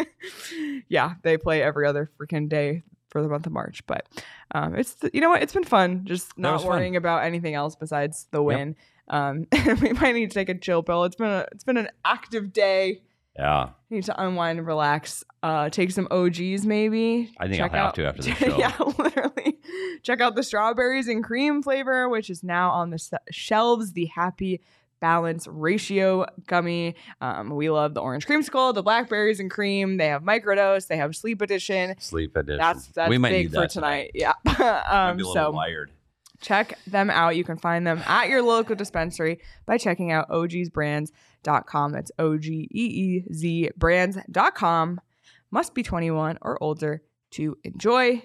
[0.87, 2.83] yeah, they play every other freaking day
[3.13, 3.85] for the month of March.
[3.87, 4.05] But
[4.53, 5.41] um, it's you know what?
[5.41, 6.71] It's been fun just not was fun.
[6.71, 8.75] worrying about anything else besides the win.
[9.07, 9.47] Um,
[9.81, 11.05] we might need to take a chill pill.
[11.05, 13.03] It's been a it's been an active day.
[13.37, 13.69] Yeah.
[13.89, 15.23] Need to unwind and relax.
[15.41, 17.31] Uh, take some OGeez maybe.
[17.39, 18.57] I think I'll Check have out- to after the show.
[18.57, 19.57] yeah, literally.
[20.03, 23.93] Check out the strawberries and cream flavor, which is now on the s- shelves.
[23.93, 24.61] The Happy
[25.03, 26.95] Balance Ratio gummy.
[27.19, 29.97] Um, we love the orange creamsicle, the blackberries and cream.
[29.97, 30.87] They have microdose.
[30.87, 31.95] They have sleep edition.
[31.99, 32.57] Sleep edition.
[32.57, 34.11] That's that's we might big need for that tonight.
[34.13, 34.31] Yeah.
[34.89, 35.91] Um, be a little so wired.
[36.39, 37.35] check them out.
[37.35, 41.91] You can find them at your local dispensary by checking out ogeezbrands.com.
[41.91, 45.01] That's O G E E Z brands.com.
[45.51, 48.23] Must be 21 or older to enjoy.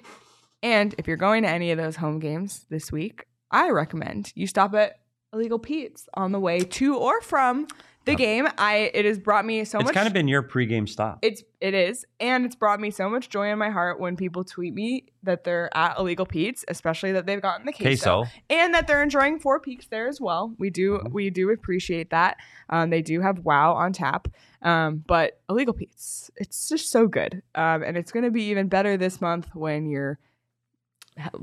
[0.62, 4.46] And if you're going to any of those home games this week, I recommend you
[4.46, 5.00] stop at
[5.32, 7.66] Illegal Pete's on the way to or from
[8.06, 8.48] the game.
[8.56, 11.18] I it has brought me so much it's much kind of been your pregame stop.
[11.20, 14.44] it's it is, and it's brought me so much joy in my heart when people
[14.44, 18.32] tweet me that they're at Illegal Pete's, especially that they've gotten the queso, Queso.
[18.48, 20.54] and that they're enjoying Four Peaks there as well.
[20.58, 21.12] We do Mhm.
[21.12, 22.38] we do appreciate that.
[22.70, 24.28] Um, they do have Wow on tap,
[24.62, 28.68] um, but Illegal Pete's, it's just so good, um, and it's going to be even
[28.68, 30.18] better this month when you're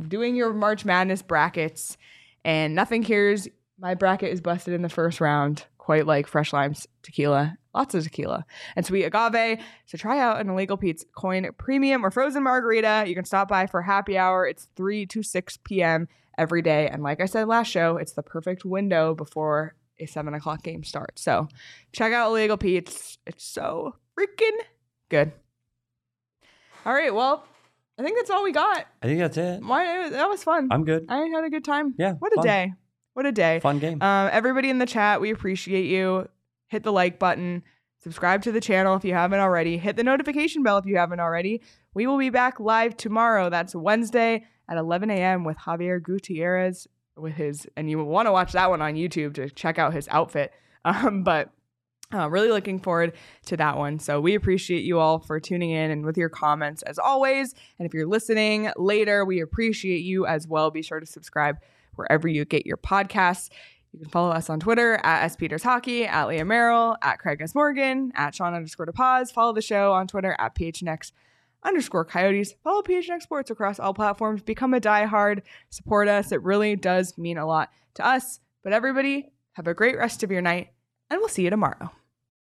[0.07, 1.95] doing your March Madness brackets,
[2.43, 3.47] and nothing cures.
[3.78, 8.03] My bracket is busted in the first round, quite like Fresh Limes tequila, lots of
[8.03, 8.45] tequila
[8.76, 9.59] and sweet agave.
[9.86, 13.03] So try out an Illegal Pete's Coin Premium or Frozen Margarita.
[13.07, 14.47] You can stop by for happy hour.
[14.47, 16.07] It's 3 to 6 p.m.
[16.38, 16.88] every day.
[16.88, 20.84] And like I said last show, it's the perfect window before a 7 o'clock game
[20.84, 21.21] starts.
[21.21, 21.49] So
[21.91, 23.17] check out Illegal Pete's.
[23.28, 24.57] It's so freaking
[25.09, 25.34] good.
[26.86, 27.13] All right.
[27.13, 27.45] Well,
[27.99, 28.86] I think that's all we got.
[29.01, 29.61] I think that's it.
[29.63, 30.69] Why, that was fun.
[30.71, 31.05] I'm good.
[31.09, 31.93] I had a good time.
[31.97, 32.45] Yeah, What a fun.
[32.45, 32.73] day.
[33.16, 33.61] What a day.
[33.61, 34.01] Fun game.
[34.01, 36.28] Um, everybody in the chat, we appreciate you.
[36.68, 37.63] Hit the like button,
[38.03, 41.22] subscribe to the channel if you haven't already, hit the notification bell if you haven't
[41.22, 41.61] already.
[41.93, 43.49] We will be back live tomorrow.
[43.49, 45.45] That's Wednesday at 11 a.m.
[45.45, 49.49] with Xavier Gutierrez with his, and you want to watch that one on YouTube to
[49.49, 50.53] check out his outfit.
[50.88, 51.49] Um, but
[52.13, 53.13] uh, really looking forward
[53.47, 53.97] to that one.
[53.97, 57.55] So we appreciate you all for tuning in and with your comments as always.
[57.80, 60.70] And if you're listening later, we appreciate you as well.
[60.70, 61.57] Be sure to subscribe
[61.95, 63.49] wherever you get your podcasts.
[63.91, 67.41] You can follow us on Twitter at S Peters Hockey, at Leah Merrill, at Craig
[67.41, 67.55] S.
[67.55, 69.31] Morgan, at Sean underscore DePaz.
[69.31, 71.11] Follow the show on Twitter at PHNX
[71.63, 72.55] underscore Coyotes.
[72.63, 74.41] Follow PHNX Sports across all platforms.
[74.41, 75.43] Become a diehard.
[75.69, 76.31] Support us.
[76.31, 78.39] It really does mean a lot to us.
[78.63, 80.69] But everybody, have a great rest of your night,
[81.09, 81.91] and we'll see you tomorrow.